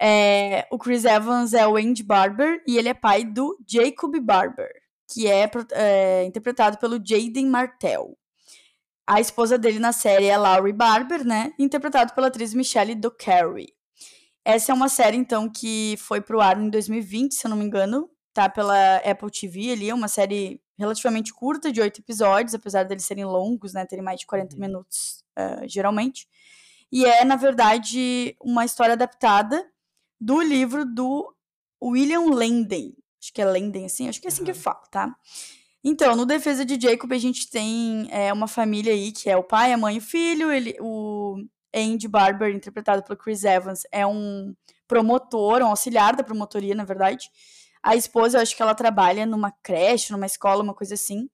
É, 0.00 0.66
o 0.70 0.78
Chris 0.78 1.04
Evans 1.04 1.52
é 1.52 1.66
o 1.66 1.76
Andy 1.76 2.04
Barber 2.04 2.62
e 2.66 2.78
ele 2.78 2.88
é 2.88 2.94
pai 2.94 3.24
do 3.24 3.58
Jacob 3.68 4.14
Barber, 4.20 4.70
que 5.12 5.26
é, 5.26 5.50
é 5.72 6.24
interpretado 6.24 6.78
pelo 6.78 7.00
Jaden 7.04 7.46
Martell. 7.46 8.16
A 9.04 9.20
esposa 9.20 9.58
dele 9.58 9.80
na 9.80 9.90
série 9.92 10.26
é 10.26 10.36
Laurie 10.36 10.72
Barber, 10.72 11.24
né? 11.26 11.52
Interpretado 11.58 12.14
pela 12.14 12.28
atriz 12.28 12.54
Michelle 12.54 12.94
Dockery. 12.94 13.72
Essa 14.44 14.70
é 14.70 14.74
uma 14.74 14.88
série, 14.88 15.16
então, 15.16 15.48
que 15.48 15.96
foi 15.98 16.20
pro 16.20 16.40
ar 16.40 16.60
em 16.60 16.70
2020, 16.70 17.34
se 17.34 17.46
eu 17.46 17.50
não 17.50 17.56
me 17.56 17.64
engano, 17.64 18.08
tá 18.38 18.48
pela 18.48 18.96
Apple 18.98 19.30
TV 19.30 19.72
ali, 19.72 19.90
é 19.90 19.94
uma 19.94 20.06
série 20.06 20.60
relativamente 20.78 21.34
curta, 21.34 21.72
de 21.72 21.80
oito 21.80 22.00
episódios, 22.00 22.54
apesar 22.54 22.84
deles 22.84 23.04
serem 23.04 23.24
longos, 23.24 23.72
né, 23.72 23.84
terem 23.84 24.04
mais 24.04 24.20
de 24.20 24.26
40 24.26 24.54
uhum. 24.54 24.60
minutos, 24.60 25.24
uh, 25.36 25.68
geralmente. 25.68 26.28
E 26.92 27.04
é, 27.04 27.24
na 27.24 27.34
verdade, 27.34 28.36
uma 28.40 28.64
história 28.64 28.92
adaptada 28.92 29.68
do 30.20 30.40
livro 30.40 30.84
do 30.84 31.34
William 31.82 32.26
Lenden. 32.32 32.94
Acho 33.20 33.32
que 33.32 33.42
é 33.42 33.44
Lenden, 33.44 33.86
assim, 33.86 34.08
acho 34.08 34.20
que 34.20 34.28
é 34.28 34.30
assim 34.30 34.42
uhum. 34.42 34.46
que 34.46 34.54
fala, 34.54 34.82
tá? 34.90 35.16
Então, 35.82 36.14
no 36.14 36.24
Defesa 36.24 36.64
de 36.64 36.80
Jacob, 36.80 37.12
a 37.12 37.18
gente 37.18 37.50
tem 37.50 38.08
é, 38.10 38.32
uma 38.32 38.46
família 38.46 38.92
aí, 38.92 39.10
que 39.10 39.28
é 39.28 39.36
o 39.36 39.42
pai, 39.42 39.72
a 39.72 39.76
mãe 39.76 39.96
e 39.96 39.98
o 39.98 40.02
filho. 40.02 40.52
Ele, 40.52 40.76
o 40.80 41.36
Andy 41.74 42.06
Barber, 42.06 42.54
interpretado 42.54 43.02
pelo 43.02 43.18
Chris 43.18 43.42
Evans, 43.44 43.82
é 43.90 44.06
um 44.06 44.54
promotor, 44.86 45.62
um 45.62 45.66
auxiliar 45.66 46.16
da 46.16 46.24
promotoria, 46.24 46.74
na 46.74 46.84
verdade. 46.84 47.30
A 47.82 47.96
esposa, 47.96 48.38
eu 48.38 48.42
acho 48.42 48.56
que 48.56 48.62
ela 48.62 48.74
trabalha 48.74 49.24
numa 49.26 49.50
creche, 49.62 50.12
numa 50.12 50.26
escola, 50.26 50.62
uma 50.62 50.74
coisa 50.74 50.94
assim. 50.94 51.28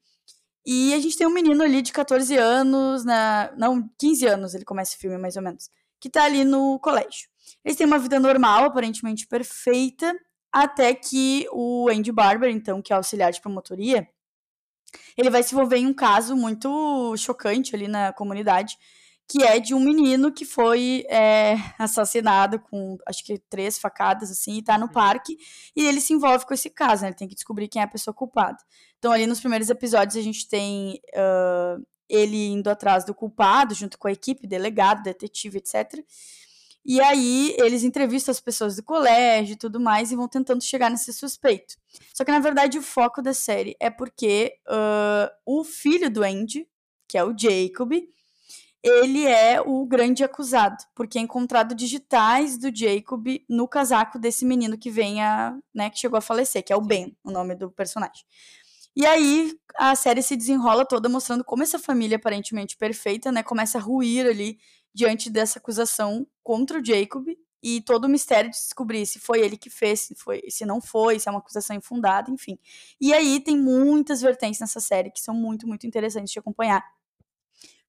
E 0.66 0.94
a 0.94 1.00
gente 1.00 1.16
tem 1.16 1.26
um 1.26 1.32
menino 1.32 1.62
ali 1.62 1.82
de 1.82 1.92
14 1.92 2.36
anos, 2.36 3.04
na... 3.04 3.52
não, 3.56 3.88
15 3.98 4.26
anos 4.26 4.54
ele 4.54 4.64
começa 4.64 4.96
o 4.96 4.98
filme, 4.98 5.18
mais 5.18 5.36
ou 5.36 5.42
menos, 5.42 5.68
que 6.00 6.08
tá 6.08 6.24
ali 6.24 6.44
no 6.44 6.78
colégio. 6.80 7.28
Eles 7.64 7.76
têm 7.76 7.86
uma 7.86 7.98
vida 7.98 8.18
normal, 8.18 8.64
aparentemente 8.64 9.26
perfeita, 9.26 10.14
até 10.52 10.94
que 10.94 11.46
o 11.52 11.88
Andy 11.90 12.12
Barber, 12.12 12.50
então, 12.50 12.80
que 12.80 12.92
é 12.92 12.96
auxiliar 12.96 13.32
de 13.32 13.40
promotoria, 13.40 14.08
ele 15.16 15.30
vai 15.30 15.42
se 15.42 15.54
envolver 15.54 15.76
em 15.76 15.86
um 15.86 15.94
caso 15.94 16.36
muito 16.36 17.14
chocante 17.16 17.74
ali 17.74 17.88
na 17.88 18.12
comunidade, 18.12 18.76
que 19.28 19.42
é 19.42 19.58
de 19.58 19.74
um 19.74 19.80
menino 19.80 20.30
que 20.30 20.44
foi 20.44 21.04
é, 21.08 21.56
assassinado 21.78 22.58
com, 22.58 22.98
acho 23.06 23.24
que 23.24 23.38
três 23.48 23.78
facadas, 23.78 24.30
assim, 24.30 24.58
e 24.58 24.62
tá 24.62 24.76
no 24.76 24.90
parque, 24.90 25.36
e 25.74 25.86
ele 25.86 26.00
se 26.00 26.12
envolve 26.12 26.44
com 26.44 26.52
esse 26.52 26.68
caso, 26.68 27.02
né? 27.02 27.08
Ele 27.08 27.16
tem 27.16 27.28
que 27.28 27.34
descobrir 27.34 27.68
quem 27.68 27.80
é 27.80 27.84
a 27.84 27.88
pessoa 27.88 28.14
culpada. 28.14 28.58
Então, 28.98 29.12
ali 29.12 29.26
nos 29.26 29.40
primeiros 29.40 29.70
episódios, 29.70 30.16
a 30.16 30.22
gente 30.22 30.48
tem 30.48 31.00
uh, 31.14 31.82
ele 32.08 32.48
indo 32.48 32.68
atrás 32.68 33.04
do 33.04 33.14
culpado, 33.14 33.74
junto 33.74 33.98
com 33.98 34.08
a 34.08 34.12
equipe, 34.12 34.46
delegado, 34.46 35.02
detetive, 35.02 35.58
etc. 35.58 36.04
E 36.84 37.00
aí, 37.00 37.56
eles 37.58 37.82
entrevistam 37.82 38.30
as 38.30 38.40
pessoas 38.40 38.76
do 38.76 38.82
colégio 38.82 39.54
e 39.54 39.58
tudo 39.58 39.80
mais, 39.80 40.12
e 40.12 40.16
vão 40.16 40.28
tentando 40.28 40.62
chegar 40.62 40.90
nesse 40.90 41.14
suspeito. 41.14 41.76
Só 42.12 42.24
que, 42.24 42.30
na 42.30 42.40
verdade, 42.40 42.78
o 42.78 42.82
foco 42.82 43.22
da 43.22 43.32
série 43.32 43.74
é 43.80 43.88
porque 43.88 44.54
uh, 44.68 45.30
o 45.46 45.64
filho 45.64 46.10
do 46.10 46.22
Andy, 46.22 46.68
que 47.08 47.16
é 47.16 47.24
o 47.24 47.34
Jacob, 47.36 47.90
ele 48.84 49.26
é 49.26 49.62
o 49.62 49.86
grande 49.86 50.22
acusado, 50.22 50.76
porque 50.94 51.18
é 51.18 51.22
encontrado 51.22 51.74
digitais 51.74 52.58
do 52.58 52.74
Jacob 52.74 53.26
no 53.48 53.66
casaco 53.66 54.18
desse 54.18 54.44
menino 54.44 54.76
que 54.76 54.90
vem 54.90 55.22
a, 55.22 55.56
né, 55.74 55.88
que 55.88 55.98
chegou 55.98 56.18
a 56.18 56.20
falecer, 56.20 56.62
que 56.62 56.70
é 56.70 56.76
o 56.76 56.82
Ben, 56.82 57.16
o 57.24 57.30
nome 57.30 57.54
do 57.54 57.70
personagem. 57.70 58.24
E 58.94 59.06
aí 59.06 59.58
a 59.76 59.96
série 59.96 60.22
se 60.22 60.36
desenrola 60.36 60.84
toda 60.84 61.08
mostrando 61.08 61.42
como 61.42 61.62
essa 61.62 61.78
família 61.78 62.16
aparentemente 62.16 62.76
perfeita, 62.76 63.32
né, 63.32 63.42
começa 63.42 63.78
a 63.78 63.80
ruir 63.80 64.26
ali 64.26 64.58
diante 64.94 65.30
dessa 65.30 65.58
acusação 65.58 66.26
contra 66.42 66.78
o 66.78 66.84
Jacob 66.84 67.26
e 67.62 67.80
todo 67.80 68.04
o 68.04 68.08
mistério 68.08 68.50
de 68.50 68.56
descobrir 68.56 69.06
se 69.06 69.18
foi 69.18 69.40
ele 69.40 69.56
que 69.56 69.70
fez, 69.70 70.00
se 70.00 70.14
foi, 70.14 70.42
se 70.50 70.66
não 70.66 70.82
foi, 70.82 71.18
se 71.18 71.26
é 71.26 71.32
uma 71.32 71.38
acusação 71.38 71.74
infundada, 71.74 72.30
enfim. 72.30 72.58
E 73.00 73.14
aí 73.14 73.40
tem 73.40 73.56
muitas 73.58 74.20
vertentes 74.20 74.60
nessa 74.60 74.78
série 74.78 75.10
que 75.10 75.20
são 75.20 75.34
muito, 75.34 75.66
muito 75.66 75.86
interessantes 75.86 76.30
de 76.30 76.38
acompanhar. 76.38 76.84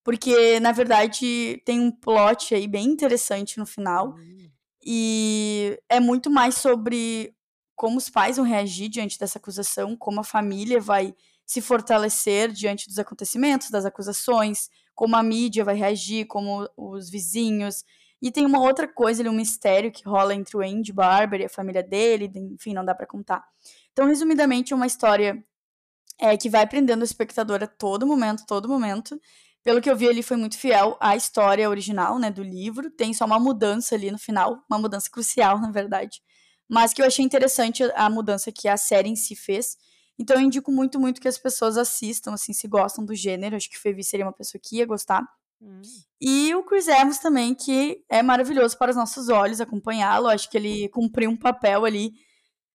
Porque, 0.05 0.59
na 0.59 0.71
verdade, 0.71 1.59
tem 1.65 1.79
um 1.79 1.89
plot 1.89 2.53
aí 2.53 2.67
bem 2.67 2.85
interessante 2.85 3.57
no 3.57 3.65
final. 3.65 4.13
Hum. 4.15 4.51
E 4.85 5.81
é 5.89 6.00
muito 6.00 6.29
mais 6.29 6.53
sobre 6.55 7.35
como 7.75 7.97
os 7.97 8.07
pais 8.07 8.38
vão 8.38 8.45
reagir 8.45 8.88
diante 8.88 9.17
dessa 9.17 9.39
acusação, 9.39 9.97
como 9.97 10.19
a 10.19 10.24
família 10.24 10.79
vai 10.79 11.15
se 11.43 11.59
fortalecer 11.59 12.51
diante 12.51 12.88
dos 12.88 13.00
acontecimentos, 13.00 13.71
das 13.71 13.83
acusações, 13.83 14.69
como 14.93 15.15
a 15.15 15.24
mídia 15.24 15.65
vai 15.65 15.75
reagir, 15.75 16.27
como 16.27 16.69
os 16.77 17.09
vizinhos. 17.09 17.83
E 18.21 18.31
tem 18.31 18.45
uma 18.45 18.62
outra 18.62 18.88
coisa 18.88 19.24
ali, 19.24 19.29
um 19.29 19.33
mistério 19.33 19.91
que 19.91 20.07
rola 20.07 20.35
entre 20.35 20.55
o 20.55 20.62
Andy 20.62 20.93
Barber 20.93 21.41
e 21.41 21.45
a 21.45 21.50
família 21.50 21.81
dele, 21.81 22.31
enfim, 22.35 22.75
não 22.75 22.85
dá 22.85 22.93
para 22.93 23.07
contar. 23.07 23.43
Então, 23.91 24.05
resumidamente, 24.05 24.71
é 24.71 24.75
uma 24.75 24.88
história 24.88 25.43
é, 26.19 26.38
que 26.38 26.47
vai 26.47 26.67
prendendo 26.67 27.01
o 27.01 27.05
espectador 27.05 27.63
a 27.63 27.67
todo 27.67 28.05
momento, 28.05 28.45
todo 28.45 28.69
momento, 28.69 29.19
pelo 29.65 29.81
que 29.81 29.89
eu 29.89 29.95
vi, 29.95 30.05
ele 30.05 30.22
foi 30.22 30.38
muito 30.38 30.60
fiel 30.60 30.95
à 31.01 31.15
história 31.15 31.67
original, 31.67 32.19
né, 32.19 32.29
do 32.29 32.43
livro. 32.43 32.91
Tem 32.91 33.12
só 33.15 33.25
uma 33.25 33.39
mudança 33.39 33.95
ali 33.95 34.12
no 34.12 34.19
final, 34.19 34.63
uma 34.69 34.77
mudança 34.77 35.10
crucial, 35.10 35.57
na 35.60 35.72
verdade. 35.72 36.22
Mas 36.69 36.93
que 36.93 37.01
eu 37.01 37.05
achei 37.05 37.25
interessante 37.25 37.84
a 37.95 38.07
mudança 38.07 38.51
que 38.51 38.67
a 38.67 38.77
série 38.77 39.10
em 39.10 39.15
si 39.15 39.36
fez. 39.36 39.75
Então 40.19 40.38
eu 40.38 40.43
indico 40.43 40.72
muito, 40.72 41.00
muito 41.00 41.19
que 41.19 41.27
as 41.27 41.39
pessoas 41.39 41.77
assistam, 41.77 42.34
assim, 42.34 42.53
se 42.53 42.67
gostam 42.67 43.03
do 43.03 43.15
gênero. 43.15 43.55
Acho 43.55 43.67
que 43.67 43.75
o 43.75 43.81
Fevi 43.81 44.03
seria 44.03 44.25
uma 44.27 44.31
pessoa 44.31 44.62
que 44.63 44.77
ia 44.77 44.86
gostar. 44.86 45.27
Hum. 45.60 45.81
E 46.22 46.53
o 46.53 46.63
Chris 46.63 46.88
Evans 46.88 47.17
também, 47.17 47.55
que 47.55 48.03
é 48.07 48.22
maravilhoso 48.22 48.77
para 48.77 48.91
os 48.91 48.95
nossos 48.95 49.29
olhos 49.29 49.60
acompanhá-lo. 49.60 50.27
Acho 50.27 50.48
que 50.48 50.57
ele 50.57 50.89
cumpriu 50.89 51.31
um 51.31 51.36
papel 51.36 51.86
ali. 51.86 52.13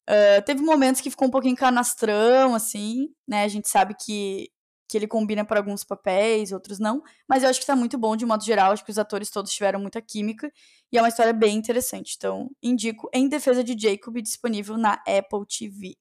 Uh, 0.09 0.43
teve 0.45 0.61
momentos 0.61 1.01
que 1.01 1.11
ficou 1.11 1.29
um 1.29 1.31
pouquinho 1.31 1.55
canastrão, 1.55 2.53
assim, 2.53 3.11
né? 3.29 3.45
A 3.45 3.49
gente 3.49 3.69
sabe 3.69 3.95
que 3.95 4.51
que 4.91 4.99
ele 4.99 5.07
combina 5.07 5.45
para 5.45 5.61
alguns 5.61 5.85
papéis, 5.85 6.51
outros 6.51 6.81
não. 6.81 7.01
Mas 7.29 7.45
eu 7.45 7.49
acho 7.49 7.61
que 7.61 7.67
tá 7.67 7.77
muito 7.77 7.97
bom 7.97 8.17
de 8.17 8.27
modo 8.27 8.45
geral. 8.45 8.73
Acho 8.73 8.85
que 8.85 8.91
os 8.91 8.99
atores 8.99 9.31
todos 9.31 9.53
tiveram 9.53 9.79
muita 9.79 10.03
química. 10.03 10.53
E 10.91 10.99
é 10.99 11.01
uma 11.01 11.09
história 11.09 11.33
bem 11.33 11.57
interessante. 11.57 12.15
Então, 12.17 12.51
indico 12.61 13.09
Em 13.15 13.29
Defesa 13.29 13.63
de 13.63 13.81
Jacob, 13.81 14.21
disponível 14.21 14.77
na 14.77 14.95
Apple 15.07 15.47
TV. 15.47 15.97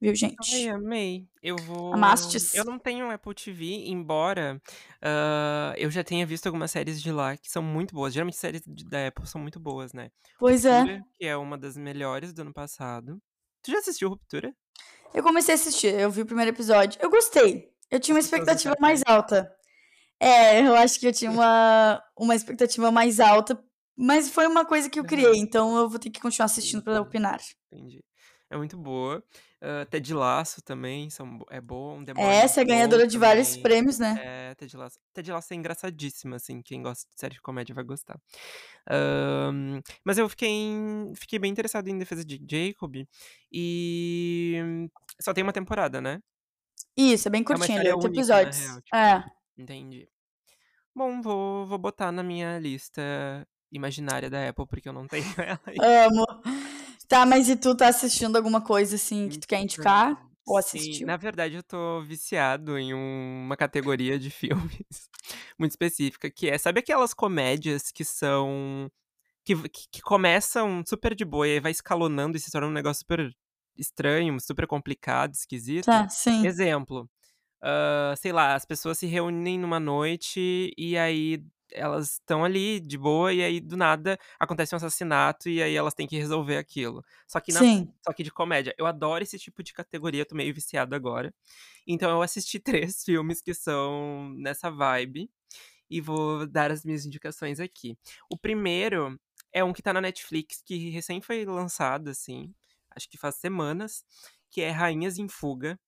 Viu, 0.00 0.14
gente? 0.16 0.56
Ai, 0.56 0.68
amei. 0.68 1.28
Eu 1.40 1.56
vou. 1.58 1.94
Amastes? 1.94 2.54
Eu 2.54 2.64
não 2.64 2.78
tenho 2.78 3.08
Apple 3.08 3.34
TV, 3.34 3.86
embora 3.86 4.60
uh, 4.96 5.74
eu 5.76 5.90
já 5.90 6.02
tenha 6.02 6.26
visto 6.26 6.46
algumas 6.46 6.72
séries 6.72 7.00
de 7.00 7.12
lá 7.12 7.36
que 7.36 7.48
são 7.50 7.62
muito 7.62 7.94
boas. 7.94 8.12
Geralmente 8.12 8.36
séries 8.36 8.62
da 8.66 9.06
Apple 9.06 9.28
são 9.28 9.40
muito 9.40 9.60
boas, 9.60 9.92
né? 9.92 10.10
Pois 10.40 10.64
Ruptura, 10.64 10.92
é. 10.92 11.02
Que 11.18 11.26
é 11.26 11.36
uma 11.36 11.56
das 11.56 11.76
melhores 11.76 12.32
do 12.32 12.42
ano 12.42 12.52
passado. 12.52 13.22
Tu 13.62 13.70
já 13.70 13.78
assistiu 13.78 14.08
Ruptura? 14.08 14.52
Eu 15.12 15.22
comecei 15.22 15.54
a 15.54 15.56
assistir, 15.56 15.92
eu 15.94 16.10
vi 16.10 16.22
o 16.22 16.26
primeiro 16.26 16.50
episódio. 16.50 17.00
Eu 17.02 17.10
gostei. 17.10 17.68
Eu 17.90 17.98
tinha 17.98 18.14
uma 18.14 18.20
expectativa 18.20 18.74
mais 18.78 19.02
alta. 19.06 19.52
É, 20.20 20.60
eu 20.66 20.74
acho 20.76 21.00
que 21.00 21.06
eu 21.06 21.12
tinha 21.12 21.30
uma, 21.30 22.02
uma 22.16 22.34
expectativa 22.34 22.90
mais 22.90 23.18
alta, 23.18 23.58
mas 23.96 24.28
foi 24.28 24.46
uma 24.46 24.64
coisa 24.64 24.88
que 24.88 25.00
eu 25.00 25.04
criei, 25.04 25.36
então 25.36 25.76
eu 25.76 25.88
vou 25.88 25.98
ter 25.98 26.10
que 26.10 26.20
continuar 26.20 26.44
assistindo 26.46 26.82
para 26.82 27.00
opinar. 27.00 27.40
Entendi. 27.72 28.04
É 28.50 28.56
muito 28.56 28.76
boa. 28.76 29.22
Uh, 29.62 29.84
Ted 29.90 30.14
Laço 30.14 30.62
também 30.62 31.10
são, 31.10 31.38
é 31.50 31.60
bom. 31.60 32.02
Essa 32.16 32.62
é 32.62 32.64
ganhadora 32.64 33.06
de 33.06 33.18
vários 33.18 33.58
prêmios, 33.58 33.98
né? 33.98 34.18
É, 34.22 34.54
Ted 34.54 34.74
Laço. 34.74 34.98
Ted 35.12 35.30
Laço 35.30 35.52
é 35.52 35.56
engraçadíssima, 35.56 36.36
assim. 36.36 36.62
Quem 36.62 36.82
gosta 36.82 37.06
de 37.06 37.20
série 37.20 37.34
de 37.34 37.42
comédia 37.42 37.74
vai 37.74 37.84
gostar. 37.84 38.16
Uh, 38.88 39.82
mas 40.02 40.16
eu 40.16 40.28
fiquei, 40.30 40.72
fiquei 41.14 41.38
bem 41.38 41.50
interessado 41.50 41.88
em 41.88 41.98
Defesa 41.98 42.24
de 42.24 42.40
Jacob. 42.48 43.06
E 43.52 44.88
só 45.20 45.34
tem 45.34 45.44
uma 45.44 45.52
temporada, 45.52 46.00
né? 46.00 46.20
Isso, 46.96 47.28
é 47.28 47.30
bem 47.30 47.44
curtinho, 47.44 47.82
é 47.82 47.94
oito 47.94 48.06
episódios. 48.06 48.58
Real, 48.58 48.80
tipo, 48.80 48.96
é. 48.96 49.24
Entendi. 49.58 50.08
Bom, 50.94 51.20
vou, 51.20 51.66
vou 51.66 51.78
botar 51.78 52.10
na 52.10 52.22
minha 52.22 52.58
lista 52.58 53.46
imaginária 53.70 54.28
da 54.28 54.48
Apple, 54.48 54.66
porque 54.66 54.88
eu 54.88 54.92
não 54.92 55.06
tenho 55.06 55.24
ela. 55.38 55.60
Amo. 56.06 56.26
Tá, 57.10 57.26
mas 57.26 57.48
e 57.48 57.56
tu 57.56 57.74
tá 57.74 57.88
assistindo 57.88 58.36
alguma 58.36 58.60
coisa 58.60 58.94
assim 58.94 59.28
que 59.28 59.40
tu 59.40 59.48
quer 59.48 59.60
indicar? 59.60 60.16
Ou 60.46 60.56
assistiu? 60.56 61.00
Sim, 61.00 61.04
na 61.06 61.16
verdade 61.16 61.56
eu 61.56 61.62
tô 61.64 62.00
viciado 62.02 62.78
em 62.78 62.94
uma 62.94 63.56
categoria 63.56 64.16
de 64.16 64.30
filmes 64.86 65.10
muito 65.58 65.72
específica, 65.72 66.30
que 66.30 66.48
é, 66.48 66.56
sabe 66.56 66.78
aquelas 66.78 67.12
comédias 67.12 67.90
que 67.90 68.04
são. 68.04 68.88
que, 69.44 69.56
que, 69.68 69.88
que 69.90 70.00
começam 70.00 70.84
super 70.86 71.12
de 71.12 71.24
boa 71.24 71.48
e 71.48 71.54
aí 71.54 71.60
vai 71.60 71.72
escalonando 71.72 72.36
e 72.36 72.40
se 72.40 72.48
torna 72.52 72.68
um 72.68 72.72
negócio 72.72 73.00
super 73.00 73.28
estranho, 73.76 74.40
super 74.40 74.68
complicado, 74.68 75.34
esquisito? 75.34 75.86
Tá, 75.86 76.08
sim. 76.08 76.46
Exemplo. 76.46 77.10
Uh, 77.60 78.16
sei 78.16 78.30
lá, 78.30 78.54
as 78.54 78.64
pessoas 78.64 78.98
se 78.98 79.06
reúnem 79.06 79.58
numa 79.58 79.80
noite 79.80 80.72
e 80.78 80.96
aí 80.96 81.42
elas 81.72 82.12
estão 82.12 82.44
ali 82.44 82.80
de 82.80 82.98
boa 82.98 83.32
e 83.32 83.42
aí 83.42 83.60
do 83.60 83.76
nada 83.76 84.18
acontece 84.38 84.74
um 84.74 84.76
assassinato 84.76 85.48
e 85.48 85.62
aí 85.62 85.74
elas 85.74 85.94
têm 85.94 86.06
que 86.06 86.16
resolver 86.16 86.56
aquilo. 86.56 87.04
Só 87.26 87.40
que 87.40 87.52
na, 87.52 87.60
só 88.04 88.12
que 88.12 88.22
de 88.22 88.30
comédia. 88.30 88.74
Eu 88.78 88.86
adoro 88.86 89.22
esse 89.22 89.38
tipo 89.38 89.62
de 89.62 89.72
categoria, 89.72 90.22
eu 90.22 90.26
tô 90.26 90.34
meio 90.34 90.54
viciado 90.54 90.94
agora. 90.94 91.34
Então 91.86 92.10
eu 92.10 92.22
assisti 92.22 92.58
três 92.60 93.04
filmes 93.04 93.40
que 93.40 93.54
são 93.54 94.32
nessa 94.36 94.70
vibe 94.70 95.30
e 95.88 96.00
vou 96.00 96.46
dar 96.46 96.70
as 96.70 96.84
minhas 96.84 97.04
indicações 97.04 97.60
aqui. 97.60 97.96
O 98.30 98.36
primeiro 98.36 99.18
é 99.52 99.64
um 99.64 99.72
que 99.72 99.82
tá 99.82 99.92
na 99.92 100.00
Netflix 100.00 100.62
que 100.64 100.90
recém 100.90 101.20
foi 101.20 101.44
lançado 101.44 102.08
assim, 102.08 102.54
acho 102.90 103.08
que 103.08 103.18
faz 103.18 103.36
semanas, 103.36 104.04
que 104.50 104.62
é 104.62 104.70
Rainhas 104.70 105.18
em 105.18 105.28
Fuga. 105.28 105.78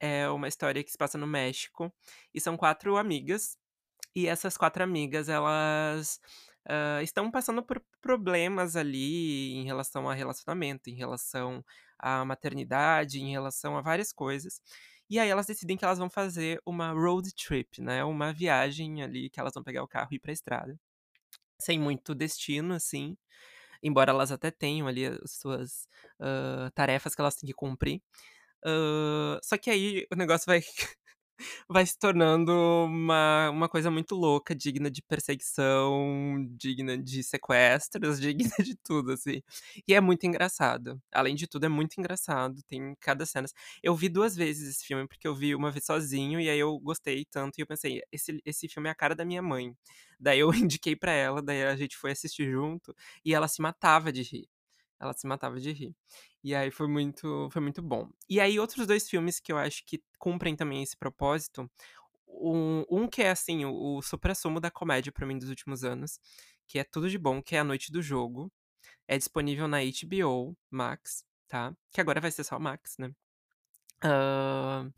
É 0.00 0.28
uma 0.28 0.48
história 0.48 0.82
que 0.82 0.90
se 0.90 0.98
passa 0.98 1.16
no 1.16 1.26
México 1.26 1.92
e 2.32 2.40
são 2.40 2.56
quatro 2.56 2.96
amigas 2.96 3.58
e 4.14 4.26
essas 4.26 4.56
quatro 4.56 4.82
amigas, 4.82 5.28
elas 5.28 6.20
uh, 6.68 7.02
estão 7.02 7.30
passando 7.30 7.62
por 7.62 7.82
problemas 8.00 8.76
ali 8.76 9.54
em 9.54 9.64
relação 9.64 10.08
a 10.08 10.14
relacionamento, 10.14 10.90
em 10.90 10.94
relação 10.94 11.64
à 11.98 12.24
maternidade, 12.24 13.20
em 13.20 13.30
relação 13.30 13.76
a 13.76 13.82
várias 13.82 14.12
coisas. 14.12 14.60
E 15.08 15.18
aí 15.18 15.28
elas 15.28 15.46
decidem 15.46 15.76
que 15.76 15.84
elas 15.84 15.98
vão 15.98 16.08
fazer 16.10 16.60
uma 16.64 16.92
road 16.92 17.34
trip, 17.34 17.80
né? 17.82 18.04
Uma 18.04 18.32
viagem 18.32 19.02
ali 19.02 19.28
que 19.30 19.38
elas 19.40 19.52
vão 19.54 19.62
pegar 19.62 19.82
o 19.82 19.88
carro 19.88 20.08
e 20.12 20.16
ir 20.16 20.18
pra 20.18 20.32
estrada. 20.32 20.78
Sem 21.58 21.78
muito 21.78 22.14
destino, 22.14 22.74
assim. 22.74 23.16
Embora 23.82 24.10
elas 24.12 24.32
até 24.32 24.50
tenham 24.50 24.88
ali 24.88 25.06
as 25.06 25.32
suas 25.32 25.88
uh, 26.20 26.70
tarefas 26.74 27.14
que 27.14 27.20
elas 27.20 27.36
têm 27.36 27.48
que 27.48 27.54
cumprir. 27.54 28.02
Uh, 28.64 29.38
só 29.42 29.58
que 29.58 29.70
aí 29.70 30.06
o 30.12 30.16
negócio 30.16 30.46
vai 30.46 30.62
vai 31.68 31.84
se 31.86 31.98
tornando 31.98 32.52
uma, 32.52 33.50
uma 33.50 33.68
coisa 33.68 33.90
muito 33.90 34.14
louca, 34.14 34.54
digna 34.54 34.90
de 34.90 35.02
perseguição, 35.02 36.46
digna 36.56 36.96
de 36.98 37.22
sequestros, 37.22 38.20
digna 38.20 38.50
de 38.62 38.74
tudo, 38.76 39.12
assim. 39.12 39.42
E 39.86 39.94
é 39.94 40.00
muito 40.00 40.24
engraçado. 40.26 41.00
Além 41.12 41.34
de 41.34 41.46
tudo, 41.46 41.64
é 41.66 41.68
muito 41.68 41.98
engraçado. 41.98 42.62
Tem 42.68 42.94
cada 43.00 43.26
cena. 43.26 43.46
Eu 43.82 43.94
vi 43.96 44.08
duas 44.08 44.36
vezes 44.36 44.68
esse 44.76 44.86
filme, 44.86 45.06
porque 45.08 45.26
eu 45.26 45.34
vi 45.34 45.54
uma 45.54 45.70
vez 45.70 45.84
sozinho, 45.86 46.40
e 46.40 46.48
aí 46.50 46.58
eu 46.58 46.78
gostei 46.80 47.24
tanto, 47.24 47.58
e 47.58 47.62
eu 47.62 47.66
pensei, 47.66 48.00
esse, 48.12 48.40
esse 48.44 48.68
filme 48.68 48.88
é 48.88 48.92
a 48.92 48.94
cara 48.94 49.14
da 49.14 49.24
minha 49.24 49.42
mãe. 49.42 49.74
Daí 50.18 50.40
eu 50.40 50.50
indiquei 50.54 50.96
para 50.96 51.12
ela, 51.12 51.42
daí 51.42 51.64
a 51.64 51.76
gente 51.76 51.96
foi 51.96 52.12
assistir 52.12 52.50
junto, 52.50 52.94
e 53.24 53.34
ela 53.34 53.48
se 53.48 53.60
matava 53.62 54.12
de 54.12 54.22
rir. 54.22 54.48
Ela 55.00 55.12
se 55.12 55.26
matava 55.26 55.60
de 55.60 55.72
rir. 55.72 55.94
E 56.42 56.54
aí 56.54 56.70
foi 56.70 56.88
muito, 56.88 57.48
foi 57.50 57.60
muito 57.60 57.82
bom. 57.82 58.08
E 58.28 58.40
aí, 58.40 58.58
outros 58.58 58.86
dois 58.86 59.08
filmes 59.08 59.40
que 59.40 59.52
eu 59.52 59.58
acho 59.58 59.84
que 59.86 60.02
cumprem 60.18 60.56
também 60.56 60.82
esse 60.82 60.96
propósito. 60.96 61.70
Um, 62.28 62.84
um 62.90 63.08
que 63.08 63.22
é, 63.22 63.30
assim, 63.30 63.64
o, 63.64 63.96
o 63.96 64.02
supra-sumo 64.02 64.60
da 64.60 64.70
comédia 64.70 65.12
para 65.12 65.26
mim 65.26 65.38
dos 65.38 65.48
últimos 65.48 65.84
anos, 65.84 66.18
que 66.66 66.78
é 66.78 66.84
tudo 66.84 67.08
de 67.08 67.18
bom, 67.18 67.42
que 67.42 67.56
é 67.56 67.60
A 67.60 67.64
Noite 67.64 67.92
do 67.92 68.02
Jogo. 68.02 68.52
É 69.06 69.18
disponível 69.18 69.68
na 69.68 69.78
HBO 69.78 70.56
Max, 70.70 71.24
tá? 71.48 71.74
Que 71.92 72.00
agora 72.00 72.20
vai 72.20 72.30
ser 72.30 72.44
só 72.44 72.58
Max, 72.58 72.96
né? 72.98 73.12
Uh, 74.04 74.92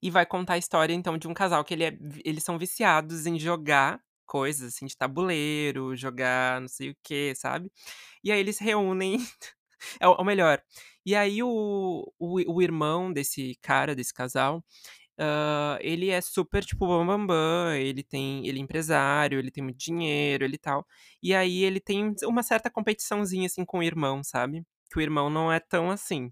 e 0.00 0.10
vai 0.10 0.24
contar 0.26 0.54
a 0.54 0.58
história, 0.58 0.94
então, 0.94 1.18
de 1.18 1.28
um 1.28 1.34
casal 1.34 1.64
que 1.64 1.74
ele 1.74 1.84
é, 1.84 1.98
eles 2.24 2.44
são 2.44 2.58
viciados 2.58 3.26
em 3.26 3.38
jogar 3.38 4.00
coisas, 4.26 4.74
assim, 4.74 4.86
de 4.86 4.96
tabuleiro, 4.96 5.96
jogar 5.96 6.60
não 6.60 6.68
sei 6.68 6.90
o 6.90 6.96
que, 7.02 7.34
sabe? 7.36 7.70
E 8.24 8.32
aí 8.32 8.40
eles 8.40 8.58
reúnem 8.58 9.18
É 10.00 10.08
o 10.08 10.24
melhor. 10.24 10.62
E 11.04 11.14
aí 11.14 11.42
o, 11.42 12.12
o, 12.18 12.54
o 12.56 12.62
irmão 12.62 13.12
desse 13.12 13.56
cara, 13.62 13.94
desse 13.94 14.12
casal, 14.14 14.64
Uh, 15.18 15.80
ele 15.80 16.10
é 16.10 16.20
super, 16.20 16.62
tipo, 16.62 16.86
bambambam, 16.86 17.26
bam, 17.26 17.36
bam, 17.68 17.76
ele 17.76 18.02
tem. 18.02 18.46
Ele 18.46 18.58
é 18.58 18.62
empresário, 18.62 19.38
ele 19.38 19.50
tem 19.50 19.64
muito 19.64 19.78
dinheiro, 19.78 20.44
ele 20.44 20.58
tal. 20.58 20.86
E 21.22 21.34
aí 21.34 21.64
ele 21.64 21.80
tem 21.80 22.14
uma 22.24 22.42
certa 22.42 22.70
competiçãozinha, 22.70 23.46
assim, 23.46 23.64
com 23.64 23.78
o 23.78 23.82
irmão, 23.82 24.22
sabe? 24.22 24.62
Que 24.90 24.98
o 24.98 25.02
irmão 25.02 25.30
não 25.30 25.50
é 25.50 25.58
tão 25.60 25.90
assim. 25.90 26.30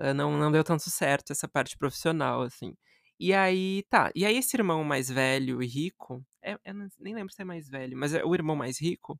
Uh, 0.00 0.14
não, 0.14 0.38
não 0.38 0.52
deu 0.52 0.64
tanto 0.64 0.90
certo 0.90 1.32
essa 1.32 1.48
parte 1.48 1.76
profissional, 1.76 2.42
assim. 2.42 2.74
E 3.20 3.34
aí, 3.34 3.84
tá. 3.90 4.10
E 4.14 4.24
aí, 4.24 4.36
esse 4.38 4.56
irmão 4.56 4.84
mais 4.84 5.10
velho 5.10 5.62
e 5.62 5.66
rico. 5.66 6.24
É, 6.52 6.72
nem 6.98 7.14
lembro 7.14 7.32
se 7.32 7.42
é 7.42 7.44
mais 7.44 7.68
velho, 7.68 7.96
mas 7.96 8.14
é 8.14 8.24
o 8.24 8.34
irmão 8.34 8.56
mais 8.56 8.80
rico. 8.80 9.18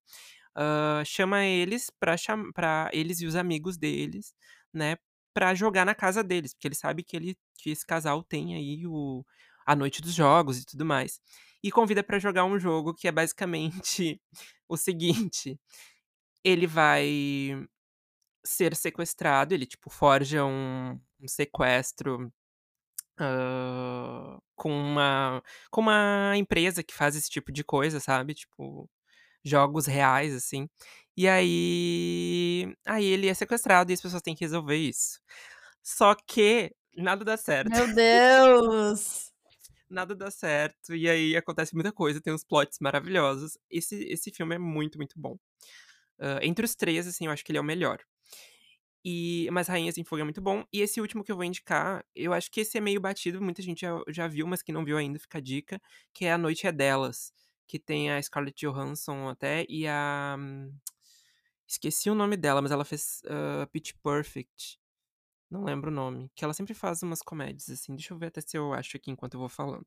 Uh, 0.57 1.05
chama 1.05 1.45
eles 1.45 1.91
pra, 2.01 2.17
cham 2.17 2.53
pra 2.53 2.91
eles 2.93 3.21
e 3.21 3.27
os 3.27 3.37
amigos 3.37 3.77
deles, 3.77 4.35
né? 4.73 4.97
Pra 5.35 5.55
jogar 5.55 5.85
na 5.87 5.95
casa 5.95 6.23
deles. 6.25 6.55
Porque 6.55 6.69
ele 6.69 6.75
sabe 6.75 7.05
que, 7.05 7.17
ele, 7.17 7.37
que 7.59 7.71
esse 7.71 7.87
casal 7.87 8.23
tem 8.25 8.55
aí 8.57 8.87
o, 8.87 9.25
a 9.67 9.77
noite 9.77 10.03
dos 10.03 10.15
jogos 10.15 10.59
e 10.59 10.67
tudo 10.67 10.85
mais. 10.85 11.21
E 11.63 11.71
convida 11.71 12.03
para 12.03 12.19
jogar 12.19 12.45
um 12.45 12.59
jogo 12.59 12.95
que 12.95 13.09
é 13.09 13.13
basicamente 13.13 14.21
o 14.69 14.77
seguinte: 14.77 15.59
ele 16.45 16.67
vai 16.67 17.07
ser 18.45 18.75
sequestrado, 18.77 19.55
ele, 19.55 19.67
tipo, 19.67 19.91
forja 19.91 20.45
um, 20.45 20.93
um 21.21 21.29
sequestro 21.29 22.33
uh, 23.21 24.41
com, 24.55 24.71
uma, 24.71 25.43
com 25.71 25.81
uma 25.81 26.33
empresa 26.37 26.83
que 26.83 26.95
faz 26.95 27.17
esse 27.17 27.31
tipo 27.31 27.53
de 27.53 27.65
coisa, 27.65 28.01
sabe? 28.01 28.35
Tipo, 28.35 28.89
jogos 29.45 29.87
reais, 29.87 30.35
assim. 30.35 30.69
E 31.17 31.29
aí. 31.29 32.75
Aí 32.87 33.05
ele 33.05 33.29
é 33.29 33.35
sequestrado 33.35 33.91
e 33.91 33.95
as 33.95 34.01
pessoas 34.01 34.23
têm 34.23 34.35
que 34.35 34.45
resolver 34.45 34.77
isso. 34.77 35.21
Só 35.83 36.15
que 36.15 36.73
nada 36.97 37.25
dá 37.25 37.37
certo. 37.37 37.71
Meu 37.71 37.89
Deus! 37.95 39.29
nada 39.91 40.15
dá 40.15 40.31
certo. 40.31 40.95
E 40.95 41.09
aí 41.09 41.37
acontece 41.37 41.75
muita 41.75 41.93
coisa, 41.93 42.21
tem 42.21 42.33
uns 42.33 42.45
plots 42.45 42.79
maravilhosos. 42.81 43.59
Esse, 43.71 43.97
esse 44.05 44.31
filme 44.31 44.55
é 44.55 44.59
muito, 44.59 44.99
muito 44.99 45.19
bom. 45.19 45.39
Uh, 46.19 46.43
entre 46.43 46.65
os 46.65 46.75
três, 46.75 47.07
assim, 47.07 47.27
eu 47.27 47.33
acho 47.33 47.45
que 47.45 47.53
ele 47.53 47.59
é 47.59 47.61
o 47.61 47.65
melhor. 47.65 47.99
E, 49.05 49.49
mas 49.53 49.69
Rainhas 49.69 49.97
em 49.97 50.05
Fogo 50.05 50.21
é 50.21 50.25
muito 50.25 50.41
bom. 50.41 50.65
E 50.73 50.81
esse 50.81 51.01
último 51.01 51.25
que 51.25 51.31
eu 51.33 51.37
vou 51.37 51.45
indicar, 51.45 52.05
eu 52.15 52.33
acho 52.33 52.51
que 52.51 52.61
esse 52.61 52.77
é 52.77 52.81
meio 52.81 53.01
batido, 53.01 53.41
muita 53.41 53.63
gente 53.63 53.83
já, 53.83 54.01
já 54.09 54.29
viu, 54.29 54.47
mas 54.47 54.63
que 54.63 54.73
não 54.73 54.85
viu 54.85 54.97
ainda, 54.97 55.19
fica 55.19 55.39
a 55.39 55.41
dica, 55.41 55.81
que 56.13 56.25
é 56.25 56.33
A 56.33 56.39
Noite 56.39 56.67
é 56.67 56.73
Delas, 56.73 57.33
que 57.67 57.79
tem 57.79 58.11
a 58.11 58.21
Scarlett 58.21 58.67
Johansson 58.67 59.29
até 59.29 59.65
e 59.69 59.87
a... 59.87 60.37
Esqueci 61.67 62.09
o 62.09 62.15
nome 62.15 62.37
dela, 62.37 62.63
mas 62.63 62.73
ela 62.73 62.85
fez 62.85 63.21
uh, 63.27 63.67
Pitch 63.71 63.93
Perfect. 64.03 64.79
Não 65.51 65.65
lembro 65.65 65.91
o 65.91 65.95
nome. 65.95 66.31
Que 66.35 66.43
ela 66.43 66.55
sempre 66.55 66.73
faz 66.73 67.03
umas 67.03 67.21
comédias, 67.21 67.69
assim. 67.69 67.95
Deixa 67.95 68.15
eu 68.15 68.19
ver 68.19 68.29
até 68.29 68.41
se 68.41 68.57
eu 68.57 68.73
acho 68.73 68.97
aqui 68.97 69.11
enquanto 69.11 69.35
eu 69.35 69.41
vou 69.41 69.49
falando. 69.51 69.87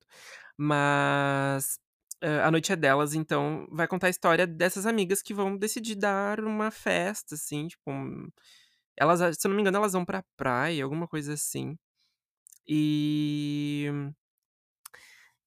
Mas... 0.56 1.80
Uh, 2.24 2.46
a 2.46 2.52
noite 2.52 2.72
é 2.72 2.76
delas, 2.76 3.16
então 3.16 3.68
vai 3.72 3.88
contar 3.88 4.06
a 4.06 4.12
história 4.12 4.46
dessas 4.46 4.86
amigas 4.86 5.24
que 5.24 5.34
vão 5.34 5.58
decidir 5.58 5.96
dar 5.96 6.40
uma 6.40 6.70
festa, 6.70 7.34
assim, 7.34 7.68
tipo, 7.68 7.90
um, 7.90 8.30
elas, 8.98 9.20
se 9.40 9.48
eu 9.48 9.50
não 9.50 9.56
me 9.56 9.62
engano, 9.62 9.78
elas 9.78 9.94
vão 9.94 10.06
pra 10.06 10.24
praia, 10.38 10.84
alguma 10.84 11.08
coisa 11.08 11.34
assim. 11.34 11.78
E. 12.68 13.90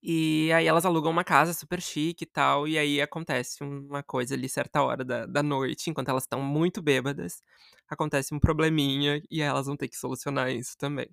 E 0.02 0.52
aí 0.52 0.66
elas 0.66 0.84
alugam 0.84 1.10
uma 1.10 1.24
casa 1.24 1.54
super 1.54 1.80
chique 1.80 2.24
e 2.24 2.26
tal. 2.26 2.68
E 2.68 2.76
aí 2.78 3.00
acontece 3.00 3.64
uma 3.64 4.02
coisa 4.02 4.34
ali, 4.34 4.48
certa 4.48 4.82
hora 4.82 5.02
da, 5.04 5.24
da 5.26 5.42
noite, 5.42 5.88
enquanto 5.90 6.10
elas 6.10 6.24
estão 6.24 6.42
muito 6.42 6.82
bêbadas. 6.82 7.42
Acontece 7.88 8.34
um 8.34 8.38
probleminha 8.38 9.22
e 9.30 9.42
aí 9.42 9.48
elas 9.48 9.66
vão 9.66 9.76
ter 9.76 9.88
que 9.88 9.96
solucionar 9.96 10.50
isso 10.50 10.76
também. 10.76 11.08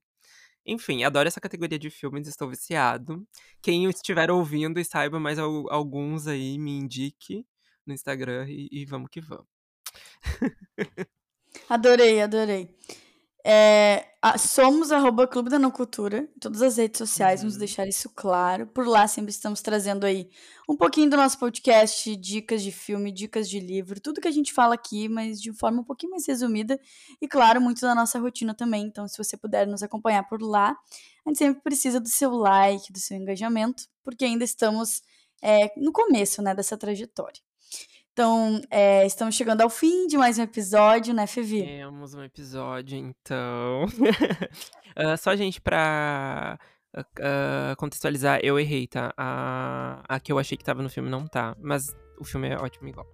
Enfim, 0.66 1.04
adoro 1.04 1.28
essa 1.28 1.42
categoria 1.42 1.80
de 1.80 1.90
filmes, 1.90 2.28
estou 2.28 2.50
viciado. 2.50 3.28
Quem 3.62 3.86
estiver 3.90 4.32
ouvindo 4.32 4.80
e 4.80 4.86
saiba 4.86 5.20
mais 5.20 5.40
alguns 5.40 6.28
aí, 6.28 6.58
me 6.60 6.72
indique 6.72 7.46
no 7.86 7.94
Instagram 7.94 8.48
e, 8.50 8.70
e 8.72 8.86
vamos 8.86 9.10
que 9.12 9.22
vamos. 9.22 9.48
Adorei, 11.70 12.22
adorei. 12.22 12.70
É, 13.44 14.06
somos 14.38 14.92
arroba 14.92 15.28
Clube 15.28 15.50
da 15.50 15.58
Não 15.58 15.72
Cultura, 15.72 16.30
em 16.36 16.40
todas 16.40 16.62
as 16.62 16.78
redes 16.78 17.00
sociais, 17.00 17.40
uhum. 17.40 17.48
vamos 17.48 17.58
deixar 17.58 17.88
isso 17.88 18.10
claro. 18.10 18.68
Por 18.68 18.88
lá 18.88 19.08
sempre 19.08 19.32
estamos 19.32 19.62
trazendo 19.62 20.06
aí 20.06 20.30
um 20.70 20.78
pouquinho 20.78 21.10
do 21.10 21.18
nosso 21.18 21.40
podcast, 21.40 22.16
dicas 22.16 22.62
de 22.62 22.72
filme, 22.72 23.12
dicas 23.12 23.50
de 23.50 23.60
livro, 23.60 24.00
tudo 24.00 24.22
que 24.22 24.28
a 24.28 24.32
gente 24.32 24.54
fala 24.54 24.76
aqui, 24.76 25.10
mas 25.10 25.42
de 25.42 25.52
forma 25.54 25.82
um 25.82 25.84
pouquinho 25.84 26.12
mais 26.12 26.28
resumida. 26.28 26.80
E 27.20 27.28
claro, 27.28 27.60
muito 27.60 27.82
da 27.82 27.96
nossa 27.96 28.20
rotina 28.20 28.54
também. 28.54 28.84
Então, 28.86 29.08
se 29.08 29.18
você 29.18 29.36
puder 29.36 29.66
nos 29.66 29.82
acompanhar 29.82 30.24
por 30.28 30.42
lá, 30.42 30.78
a 31.26 31.30
gente 31.30 31.40
sempre 31.40 31.62
precisa 31.64 32.00
do 32.00 32.10
seu 32.10 32.32
like, 32.32 32.94
do 32.94 33.00
seu 33.00 33.18
engajamento, 33.18 33.86
porque 34.04 34.24
ainda 34.24 34.44
estamos 34.44 35.02
é, 35.42 35.72
no 35.78 35.92
começo 35.92 36.42
né, 36.44 36.54
dessa 36.54 36.78
trajetória. 36.78 37.42
Então, 38.14 38.62
é, 38.70 39.06
estamos 39.06 39.36
chegando 39.36 39.62
ao 39.62 39.70
fim 39.70 40.06
de 40.06 40.18
mais 40.18 40.38
um 40.38 40.44
episódio, 40.44 41.14
né, 41.14 41.26
Fevi? 41.26 41.64
Temos 41.64 42.14
um 42.14 42.22
episódio, 42.22 42.98
então. 42.98 43.86
uh, 43.86 45.16
só, 45.18 45.34
gente, 45.34 45.62
pra 45.62 46.60
uh, 46.98 47.76
contextualizar, 47.78 48.42
eu 48.44 48.60
errei, 48.60 48.86
tá? 48.86 49.14
A, 49.16 50.04
a 50.10 50.20
que 50.20 50.30
eu 50.30 50.38
achei 50.38 50.58
que 50.58 50.64
tava 50.64 50.84
no 50.84 50.90
filme 50.90 51.10
não 51.10 51.26
tá. 51.26 51.56
Mas 51.58 51.96
o 52.20 52.26
filme 52.26 52.50
é 52.50 52.58
ótimo 52.58 52.90
igual. 52.90 53.08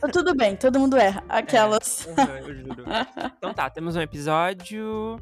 Tá 0.00 0.08
tudo 0.08 0.36
bem, 0.36 0.54
todo 0.54 0.78
mundo 0.78 0.96
erra. 0.96 1.24
Aquelas. 1.28 2.06
É, 2.06 2.40
eu 2.40 2.54
juro. 2.54 2.84
Então 3.36 3.52
tá, 3.52 3.68
temos 3.68 3.96
um 3.96 4.00
episódio 4.00 5.20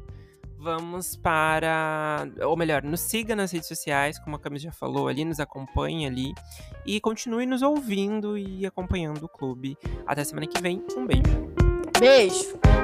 vamos 0.63 1.15
para. 1.17 2.27
Ou 2.41 2.55
melhor, 2.55 2.81
nos 2.81 3.01
siga 3.01 3.35
nas 3.35 3.51
redes 3.51 3.67
sociais, 3.67 4.17
como 4.17 4.37
a 4.37 4.39
Camis 4.39 4.61
já 4.61 4.71
falou 4.71 5.07
ali, 5.07 5.25
nos 5.25 5.39
acompanhe 5.39 6.07
ali. 6.07 6.33
E 6.85 6.99
continue 7.01 7.45
nos 7.45 7.61
ouvindo 7.61 8.37
e 8.37 8.65
acompanhando 8.65 9.23
o 9.23 9.29
clube. 9.29 9.77
Até 10.07 10.23
semana 10.23 10.47
que 10.47 10.61
vem. 10.61 10.81
Um 10.97 11.05
beijo. 11.05 11.53
Beijo! 11.99 12.82